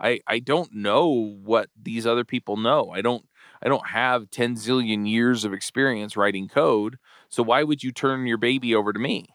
I 0.00 0.20
I 0.26 0.38
don't 0.38 0.72
know 0.74 1.08
what 1.42 1.70
these 1.80 2.06
other 2.06 2.24
people 2.24 2.56
know. 2.56 2.90
I 2.90 3.00
don't 3.00 3.26
I 3.62 3.68
don't 3.68 3.88
have 3.88 4.30
10 4.30 4.56
zillion 4.56 5.08
years 5.08 5.44
of 5.44 5.52
experience 5.54 6.16
writing 6.16 6.48
code. 6.48 6.98
So 7.28 7.42
why 7.42 7.62
would 7.62 7.82
you 7.82 7.90
turn 7.90 8.26
your 8.26 8.38
baby 8.38 8.74
over 8.74 8.92
to 8.92 8.98
me? 9.00 9.26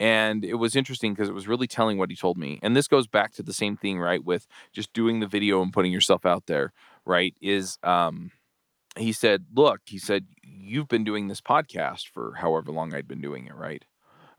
And 0.00 0.44
it 0.44 0.54
was 0.54 0.74
interesting 0.74 1.14
because 1.14 1.28
it 1.28 1.34
was 1.34 1.46
really 1.46 1.68
telling 1.68 1.98
what 1.98 2.10
he 2.10 2.16
told 2.16 2.36
me. 2.36 2.58
And 2.62 2.74
this 2.74 2.88
goes 2.88 3.06
back 3.06 3.32
to 3.34 3.42
the 3.42 3.52
same 3.52 3.76
thing, 3.76 3.98
right? 4.00 4.24
With 4.24 4.46
just 4.72 4.92
doing 4.92 5.20
the 5.20 5.28
video 5.28 5.62
and 5.62 5.72
putting 5.72 5.92
yourself 5.92 6.26
out 6.26 6.46
there, 6.46 6.72
right? 7.04 7.34
Is 7.40 7.78
um 7.82 8.32
he 8.96 9.12
said, 9.12 9.46
look, 9.54 9.80
he 9.86 9.98
said, 9.98 10.26
you've 10.42 10.88
been 10.88 11.04
doing 11.04 11.28
this 11.28 11.40
podcast 11.40 12.08
for 12.08 12.34
however 12.36 12.70
long 12.72 12.94
I'd 12.94 13.08
been 13.08 13.20
doing 13.20 13.46
it, 13.46 13.54
right? 13.54 13.84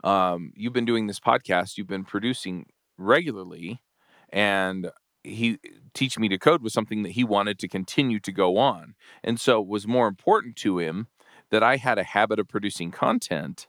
Um, 0.04 0.54
you've 0.56 0.74
been 0.74 0.86
doing 0.86 1.08
this 1.08 1.20
podcast, 1.20 1.78
you've 1.78 1.88
been 1.88 2.06
producing 2.06 2.68
regularly, 2.98 3.82
and 4.30 4.92
he 5.24 5.58
teach 5.94 6.20
me 6.20 6.30
to 6.30 6.38
code 6.38 6.62
was 6.62 6.74
something 6.74 7.04
that 7.04 7.14
he 7.14 7.24
wanted 7.24 7.58
to 7.60 7.68
continue 7.68 8.20
to 8.20 8.32
go 8.32 8.58
on. 8.58 8.96
And 9.24 9.40
so 9.40 9.62
it 9.62 9.68
was 9.68 9.88
more 9.88 10.08
important 10.08 10.56
to 10.58 10.78
him 10.78 11.08
that 11.50 11.64
I 11.64 11.78
had 11.78 11.98
a 11.98 12.04
habit 12.04 12.40
of 12.40 12.48
producing 12.48 12.92
content 12.92 13.68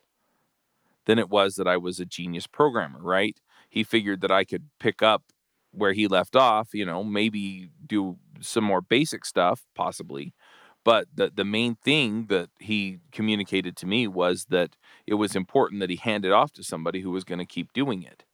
than 1.07 1.19
it 1.19 1.31
was 1.31 1.55
that 1.55 1.69
I 1.69 1.77
was 1.77 2.01
a 2.01 2.05
genius 2.05 2.47
programmer, 2.47 3.01
right? 3.01 3.39
He 3.71 3.85
figured 3.85 4.21
that 4.21 4.31
I 4.31 4.45
could 4.45 4.65
pick 4.79 5.03
up 5.03 5.23
where 5.73 5.93
he 5.93 6.07
left 6.07 6.37
off, 6.37 6.71
you 6.73 6.85
know, 6.85 7.05
maybe 7.05 7.71
do 7.87 8.19
some 8.41 8.65
more 8.65 8.81
basic 8.81 9.25
stuff, 9.25 9.63
possibly. 9.75 10.35
But 10.85 11.09
the, 11.15 11.33
the 11.35 11.45
main 11.45 11.77
thing 11.77 12.27
that 12.27 12.49
he 12.61 12.99
communicated 13.13 13.77
to 13.79 13.87
me 13.87 14.07
was 14.07 14.47
that 14.51 14.77
it 15.07 15.15
was 15.15 15.35
important 15.35 15.81
that 15.81 15.91
he 15.91 15.97
handed 15.97 16.33
off 16.33 16.53
to 16.53 16.63
somebody 16.63 17.01
who 17.01 17.11
was 17.11 17.25
going 17.25 17.41
to 17.41 17.45
keep 17.45 17.73
doing 17.73 18.03
it. 18.03 18.25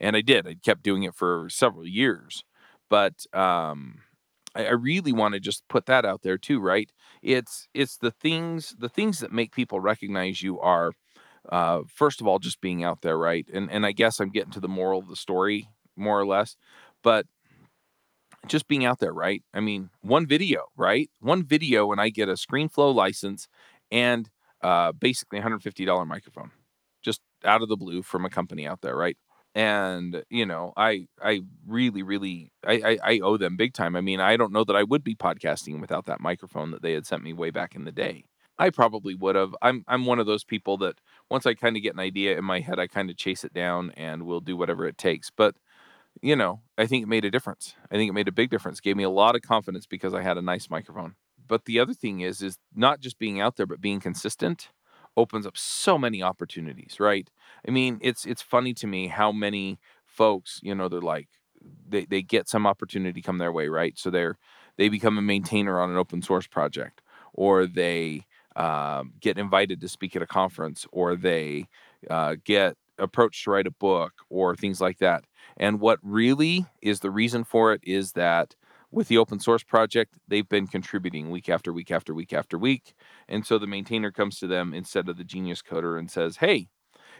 And 0.00 0.16
I 0.16 0.20
did. 0.22 0.46
I 0.46 0.54
kept 0.54 0.82
doing 0.82 1.02
it 1.02 1.14
for 1.14 1.48
several 1.50 1.86
years. 1.86 2.44
But 2.88 3.26
um, 3.34 4.00
I, 4.54 4.66
I 4.66 4.70
really 4.72 5.12
want 5.12 5.34
to 5.34 5.40
just 5.40 5.66
put 5.68 5.86
that 5.86 6.04
out 6.04 6.22
there 6.22 6.38
too, 6.38 6.60
right? 6.60 6.90
It's 7.22 7.68
it's 7.74 7.96
the 7.96 8.10
things 8.10 8.74
the 8.78 8.88
things 8.88 9.20
that 9.20 9.32
make 9.32 9.52
people 9.52 9.80
recognize 9.80 10.42
you 10.42 10.58
are 10.60 10.92
uh, 11.50 11.80
first 11.88 12.20
of 12.20 12.26
all 12.26 12.38
just 12.38 12.60
being 12.60 12.84
out 12.84 13.02
there, 13.02 13.18
right? 13.18 13.46
And 13.52 13.70
and 13.70 13.86
I 13.86 13.92
guess 13.92 14.20
I'm 14.20 14.30
getting 14.30 14.52
to 14.52 14.60
the 14.60 14.68
moral 14.68 15.00
of 15.00 15.08
the 15.08 15.16
story 15.16 15.68
more 15.96 16.18
or 16.18 16.26
less, 16.26 16.56
but 17.02 17.26
just 18.46 18.68
being 18.68 18.84
out 18.84 18.98
there, 19.00 19.12
right? 19.12 19.42
I 19.52 19.60
mean, 19.60 19.90
one 20.00 20.26
video, 20.26 20.66
right? 20.76 21.10
One 21.20 21.44
video, 21.44 21.92
and 21.92 22.00
I 22.00 22.08
get 22.08 22.28
a 22.28 22.32
ScreenFlow 22.32 22.94
license 22.94 23.48
and 23.90 24.30
uh, 24.62 24.92
basically 24.92 25.40
$150 25.40 26.06
microphone, 26.06 26.50
just 27.02 27.20
out 27.44 27.62
of 27.62 27.68
the 27.68 27.76
blue 27.76 28.02
from 28.02 28.24
a 28.24 28.30
company 28.30 28.66
out 28.66 28.80
there, 28.80 28.96
right? 28.96 29.16
And 29.54 30.22
you 30.30 30.46
know 30.46 30.72
i 30.76 31.06
i 31.22 31.40
really 31.66 32.02
really 32.02 32.52
I, 32.64 32.74
I, 32.74 32.98
I 33.04 33.20
owe 33.20 33.36
them 33.36 33.56
big 33.56 33.74
time. 33.74 33.96
I 33.96 34.00
mean 34.00 34.20
i 34.20 34.36
don't 34.36 34.52
know 34.52 34.64
that 34.64 34.76
i 34.76 34.82
would 34.84 35.02
be 35.02 35.14
podcasting 35.14 35.80
without 35.80 36.06
that 36.06 36.20
microphone 36.20 36.70
that 36.70 36.82
they 36.82 36.92
had 36.92 37.06
sent 37.06 37.22
me 37.22 37.32
way 37.32 37.50
back 37.50 37.74
in 37.74 37.84
the 37.84 37.92
day. 37.92 38.24
I 38.58 38.70
probably 38.70 39.14
would 39.14 39.36
have. 39.36 39.56
I'm 39.62 39.84
i'm 39.88 40.06
one 40.06 40.18
of 40.18 40.26
those 40.26 40.44
people 40.44 40.76
that 40.78 41.00
once 41.30 41.46
i 41.46 41.54
kind 41.54 41.76
of 41.76 41.82
get 41.82 41.94
an 41.94 42.00
idea 42.00 42.38
in 42.38 42.44
my 42.44 42.60
head 42.60 42.78
i 42.78 42.86
kind 42.86 43.10
of 43.10 43.16
chase 43.16 43.42
it 43.44 43.52
down 43.52 43.92
and 43.96 44.24
will 44.24 44.40
do 44.40 44.56
whatever 44.56 44.86
it 44.86 44.98
takes. 44.98 45.30
But 45.30 45.56
you 46.22 46.36
know 46.36 46.60
i 46.78 46.86
think 46.86 47.02
it 47.02 47.08
made 47.08 47.24
a 47.24 47.30
difference. 47.30 47.74
I 47.90 47.96
think 47.96 48.08
it 48.08 48.14
made 48.14 48.28
a 48.28 48.32
big 48.32 48.50
difference. 48.50 48.80
Gave 48.80 48.96
me 48.96 49.04
a 49.04 49.10
lot 49.10 49.34
of 49.34 49.42
confidence 49.42 49.86
because 49.86 50.14
i 50.14 50.22
had 50.22 50.38
a 50.38 50.42
nice 50.42 50.70
microphone. 50.70 51.16
But 51.48 51.64
the 51.64 51.80
other 51.80 51.94
thing 51.94 52.20
is 52.20 52.42
is 52.42 52.58
not 52.74 53.00
just 53.00 53.18
being 53.18 53.40
out 53.40 53.56
there 53.56 53.66
but 53.66 53.80
being 53.80 54.00
consistent 54.00 54.68
opens 55.16 55.46
up 55.46 55.56
so 55.56 55.98
many 55.98 56.22
opportunities, 56.22 56.98
right? 57.00 57.28
I 57.66 57.70
mean, 57.70 57.98
it's 58.02 58.24
it's 58.26 58.42
funny 58.42 58.74
to 58.74 58.86
me 58.86 59.08
how 59.08 59.32
many 59.32 59.78
folks, 60.06 60.60
you 60.62 60.74
know, 60.74 60.88
they're 60.88 61.00
like 61.00 61.28
they, 61.88 62.04
they 62.06 62.22
get 62.22 62.48
some 62.48 62.66
opportunity 62.66 63.20
come 63.22 63.38
their 63.38 63.52
way, 63.52 63.68
right? 63.68 63.98
So 63.98 64.10
they're 64.10 64.36
they 64.76 64.88
become 64.88 65.18
a 65.18 65.22
maintainer 65.22 65.80
on 65.80 65.90
an 65.90 65.96
open 65.96 66.22
source 66.22 66.46
project, 66.46 67.02
or 67.34 67.66
they 67.66 68.22
um, 68.56 69.12
get 69.20 69.38
invited 69.38 69.80
to 69.80 69.88
speak 69.88 70.16
at 70.16 70.22
a 70.22 70.26
conference, 70.26 70.86
or 70.92 71.16
they 71.16 71.66
uh, 72.08 72.36
get 72.44 72.76
approached 72.98 73.44
to 73.44 73.50
write 73.50 73.66
a 73.66 73.70
book, 73.72 74.12
or 74.28 74.54
things 74.56 74.80
like 74.80 74.98
that. 74.98 75.24
And 75.56 75.80
what 75.80 75.98
really 76.02 76.66
is 76.82 77.00
the 77.00 77.10
reason 77.10 77.44
for 77.44 77.72
it 77.72 77.80
is 77.84 78.12
that 78.12 78.54
with 78.90 79.08
the 79.08 79.18
open 79.18 79.38
source 79.38 79.62
project, 79.62 80.14
they've 80.26 80.48
been 80.48 80.66
contributing 80.66 81.30
week 81.30 81.48
after 81.48 81.72
week 81.72 81.90
after 81.90 82.12
week 82.12 82.32
after 82.32 82.58
week. 82.58 82.94
And 83.28 83.46
so 83.46 83.58
the 83.58 83.66
maintainer 83.66 84.10
comes 84.10 84.38
to 84.40 84.46
them 84.46 84.74
instead 84.74 85.08
of 85.08 85.16
the 85.16 85.24
genius 85.24 85.62
coder 85.62 85.98
and 85.98 86.10
says, 86.10 86.36
Hey, 86.36 86.68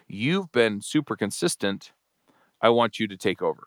you've 0.09 0.51
been 0.53 0.81
super 0.81 1.17
consistent. 1.17 1.93
I 2.61 2.71
want 2.71 2.99
you 2.99 3.07
to 3.09 3.17
take 3.17 3.41
over. 3.41 3.67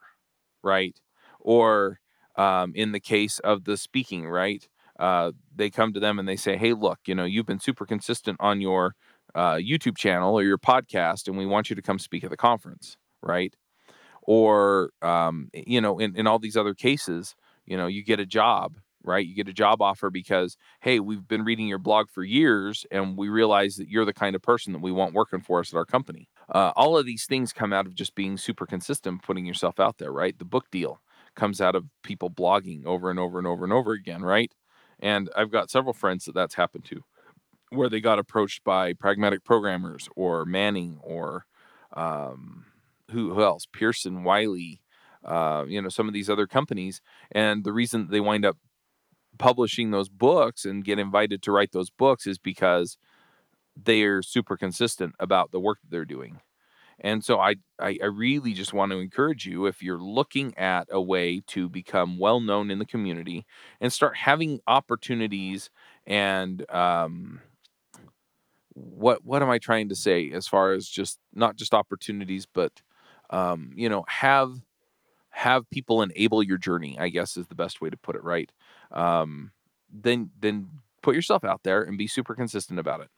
Right. 0.62 1.00
Or 1.40 2.00
um, 2.36 2.74
in 2.76 2.92
the 2.92 3.00
case 3.00 3.40
of 3.40 3.64
the 3.64 3.78
speaking, 3.78 4.28
right? 4.28 4.68
Uh, 5.00 5.32
they 5.56 5.70
come 5.70 5.94
to 5.94 6.00
them 6.00 6.20
and 6.20 6.28
they 6.28 6.36
say, 6.36 6.58
Hey, 6.58 6.74
look, 6.74 7.00
you 7.06 7.16
know, 7.16 7.26
you've 7.26 7.46
been 7.46 7.60
super 7.60 7.86
consistent 7.86 8.38
on 8.40 8.60
your 8.62 8.96
uh, 9.34 9.56
YouTube 9.56 9.98
channel 9.98 10.36
or 10.36 10.44
your 10.44 10.58
podcast, 10.58 11.28
and 11.28 11.38
we 11.38 11.46
want 11.46 11.70
you 11.70 11.76
to 11.76 11.82
come 11.82 12.00
speak 12.00 12.24
at 12.24 12.30
the 12.30 12.38
conference. 12.38 12.98
Right. 13.22 13.56
Or, 14.22 14.92
um, 15.02 15.50
you 15.54 15.82
know, 15.82 16.00
in, 16.00 16.16
in 16.16 16.28
all 16.28 16.40
these 16.40 16.56
other 16.56 16.74
cases, 16.74 17.36
you 17.66 17.78
know 17.78 17.88
you 17.88 18.04
get 18.04 18.20
a 18.20 18.26
job 18.26 18.78
right? 19.06 19.28
You 19.28 19.36
get 19.36 19.50
a 19.50 19.54
job 19.54 19.82
offer 19.82 20.10
because 20.10 20.58
hey 20.82 21.00
we've 21.00 21.28
been 21.28 21.44
reading 21.44 21.68
your 21.68 21.78
blog 21.80 22.10
for 22.10 22.24
years 22.24 22.86
and 22.92 23.18
we 23.18 23.30
realize 23.30 23.76
that 23.76 23.90
you're 23.90 24.06
the 24.06 24.14
kind 24.14 24.36
of 24.36 24.42
person 24.42 24.74
that 24.74 24.82
we 24.82 24.92
want 24.92 25.14
working 25.14 25.42
for 25.42 25.60
us 25.60 25.74
at 25.74 25.78
our 25.78 25.86
company. 25.86 26.30
Uh, 26.54 26.72
all 26.76 26.98
of 26.98 27.06
these 27.06 27.26
things 27.26 27.54
come 27.54 27.74
out 27.74 27.86
of 27.86 27.96
just 27.96 28.16
being 28.16 28.38
super 28.38 28.66
consistent 28.66 29.22
putting 29.22 29.46
yourself 29.46 29.80
out 29.80 29.98
there 29.98 30.12
right? 30.12 30.38
The 30.40 30.46
book 30.46 30.66
deal 30.72 31.02
comes 31.36 31.60
out 31.62 31.76
of 31.76 31.86
people 32.04 32.30
blogging 32.30 32.86
over 32.86 33.10
and 33.10 33.20
over 33.20 33.38
and 33.38 33.48
over 33.48 33.64
and 33.64 33.74
over 33.74 33.92
again 33.92 34.22
right? 34.22 34.52
And 35.00 35.30
i've 35.36 35.52
got 35.52 35.70
several 35.70 35.94
friends 35.94 36.26
that 36.26 36.36
that's 36.36 36.56
happened 36.56 36.86
to 36.86 37.04
where 37.72 37.90
they 37.90 38.00
got 38.00 38.20
approached 38.20 38.64
by 38.64 38.94
pragmatic 38.94 39.44
programmers 39.44 40.08
or 40.16 40.46
manning 40.46 41.00
or 41.02 41.46
um, 41.94 42.66
who, 43.12 43.34
who 43.34 43.44
else? 43.44 43.66
Pearson 43.72 44.24
wiley 44.24 44.82
uh, 45.26 45.66
you 45.68 45.82
know, 45.82 45.90
some 45.90 46.08
of 46.08 46.14
these 46.14 46.30
other 46.30 46.48
companies. 46.48 47.02
And 47.32 47.64
the 47.64 47.74
reason 47.74 48.08
they 48.10 48.20
wind 48.20 48.46
up 48.46 48.58
publishing 49.38 49.92
those 49.92 50.10
books 50.10 50.66
and 50.66 50.86
get 50.86 51.00
invited 51.00 51.42
to 51.44 51.52
write 51.52 51.72
those 51.72 51.90
books 51.90 52.28
is 52.28 52.38
because 52.38 52.98
they're 53.76 54.22
super 54.22 54.56
consistent 54.56 55.16
about 55.20 55.52
the 55.52 55.60
work 55.60 55.80
that 55.82 55.90
they're 55.90 56.06
doing. 56.06 56.40
And 57.00 57.24
so 57.24 57.40
I, 57.40 57.56
I, 57.80 57.98
I 58.02 58.06
really 58.06 58.54
just 58.54 58.74
want 58.74 58.92
to 58.92 59.00
encourage 59.00 59.46
you 59.46 59.66
if 59.66 59.82
you're 59.82 60.00
looking 60.00 60.56
at 60.58 60.88
a 60.92 61.02
way 61.02 61.42
to 61.48 61.68
become 61.68 62.20
well 62.20 62.40
known 62.40 62.70
in 62.70 62.80
the 62.80 62.86
community 62.86 63.46
and 63.82 63.92
start 63.92 64.16
having 64.16 64.60
opportunities 64.68 65.70
and 66.06 66.70
um, 66.72 67.42
what 68.74 69.24
what 69.24 69.42
am 69.42 69.50
I 69.50 69.60
trying 69.60 69.90
to 69.90 69.96
say 69.96 70.32
as 70.32 70.48
far 70.48 70.74
as 70.74 70.88
just 70.88 71.20
not 71.34 71.56
just 71.56 71.74
opportunities, 71.74 72.46
but 72.46 72.82
um, 73.30 73.72
you 73.76 73.90
know, 73.90 74.04
have 74.08 74.62
have 75.34 75.70
people 75.72 76.04
enable 76.04 76.44
your 76.44 76.58
journey 76.60 76.96
i 77.00 77.10
guess 77.10 77.36
is 77.38 77.48
the 77.48 77.56
best 77.56 77.82
way 77.82 77.90
to 77.90 77.98
put 77.98 78.16
it 78.16 78.24
right? 78.24 78.52
Um, 78.92 79.52
then 79.92 80.30
then 80.40 80.70
put 81.02 81.16
yourself 81.16 81.44
out 81.44 81.62
there 81.64 81.82
and 81.84 81.98
be 81.98 82.08
super 82.08 82.34
consistent 82.34 82.80
about 82.80 83.02
it. 83.02 83.10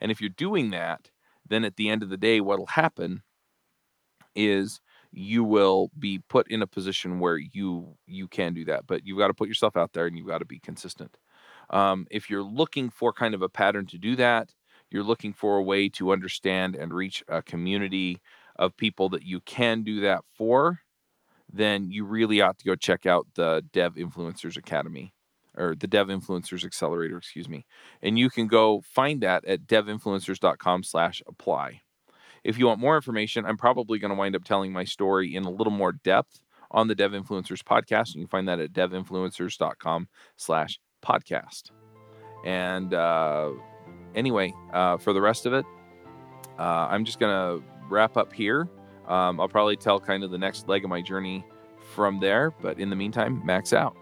And 0.00 0.10
if 0.12 0.20
you're 0.20 0.30
doing 0.30 0.70
that 0.70 1.10
then 1.48 1.64
at 1.64 1.76
the 1.76 1.88
end 1.88 2.02
of 2.02 2.10
the 2.10 2.16
day 2.16 2.40
what'll 2.40 2.66
happen 2.66 3.22
is 4.36 4.80
you 5.10 5.42
will 5.42 5.90
be 5.98 6.20
put 6.28 6.48
in 6.50 6.62
a 6.62 6.66
position 6.66 7.18
where 7.18 7.38
you 7.38 7.96
you 8.06 8.28
can 8.28 8.54
do 8.54 8.64
that 8.64 8.86
but 8.86 9.04
you've 9.04 9.18
got 9.18 9.28
to 9.28 9.34
put 9.34 9.48
yourself 9.48 9.76
out 9.76 9.92
there 9.92 10.06
and 10.06 10.16
you've 10.16 10.26
got 10.28 10.38
to 10.38 10.44
be 10.44 10.58
consistent. 10.60 11.16
Um, 11.70 12.06
if 12.10 12.28
you're 12.28 12.42
looking 12.42 12.90
for 12.90 13.12
kind 13.12 13.34
of 13.34 13.42
a 13.42 13.48
pattern 13.48 13.86
to 13.86 13.98
do 13.98 14.16
that 14.16 14.54
you're 14.90 15.04
looking 15.04 15.32
for 15.32 15.56
a 15.56 15.62
way 15.62 15.88
to 15.88 16.10
understand 16.10 16.74
and 16.74 16.92
reach 16.92 17.22
a 17.28 17.42
community 17.42 18.20
of 18.56 18.76
people 18.76 19.08
that 19.10 19.22
you 19.22 19.40
can 19.40 19.82
do 19.82 20.00
that 20.00 20.24
for 20.34 20.80
then 21.52 21.90
you 21.90 22.04
really 22.04 22.40
ought 22.40 22.58
to 22.58 22.64
go 22.64 22.74
check 22.74 23.06
out 23.06 23.26
the 23.34 23.64
Dev 23.72 23.94
Influencers 23.94 24.56
Academy 24.56 25.12
or 25.56 25.74
the 25.74 25.86
Dev 25.86 26.08
Influencers 26.08 26.64
Accelerator, 26.64 27.18
excuse 27.18 27.48
me. 27.48 27.66
And 28.02 28.18
you 28.18 28.30
can 28.30 28.46
go 28.46 28.82
find 28.82 29.22
that 29.22 29.44
at 29.44 29.66
devinfluencers.com 29.66 30.82
slash 30.84 31.22
apply. 31.26 31.82
If 32.44 32.58
you 32.58 32.66
want 32.66 32.80
more 32.80 32.96
information, 32.96 33.44
I'm 33.44 33.56
probably 33.56 33.98
going 33.98 34.10
to 34.10 34.14
wind 34.14 34.34
up 34.34 34.44
telling 34.44 34.72
my 34.72 34.84
story 34.84 35.34
in 35.34 35.44
a 35.44 35.50
little 35.50 35.72
more 35.72 35.92
depth 35.92 36.42
on 36.70 36.88
the 36.88 36.94
Dev 36.94 37.12
Influencers 37.12 37.62
podcast. 37.62 38.14
You 38.14 38.22
can 38.22 38.28
find 38.28 38.48
that 38.48 38.60
at 38.60 38.72
devinfluencers.com 38.72 40.08
slash 40.36 40.80
podcast. 41.04 41.70
And 42.44 42.94
uh, 42.94 43.50
anyway, 44.14 44.54
uh, 44.72 44.96
for 44.96 45.12
the 45.12 45.20
rest 45.20 45.46
of 45.46 45.52
it, 45.52 45.66
uh, 46.58 46.88
I'm 46.90 47.04
just 47.04 47.18
going 47.18 47.32
to 47.60 47.66
wrap 47.88 48.16
up 48.16 48.32
here. 48.32 48.68
Um, 49.08 49.40
I'll 49.40 49.48
probably 49.48 49.76
tell 49.76 49.98
kind 49.98 50.24
of 50.24 50.30
the 50.30 50.38
next 50.38 50.68
leg 50.68 50.84
of 50.84 50.90
my 50.90 51.00
journey 51.00 51.44
from 51.94 52.20
there. 52.20 52.52
But 52.60 52.78
in 52.78 52.90
the 52.90 52.96
meantime, 52.96 53.42
max 53.44 53.72
out. 53.72 53.96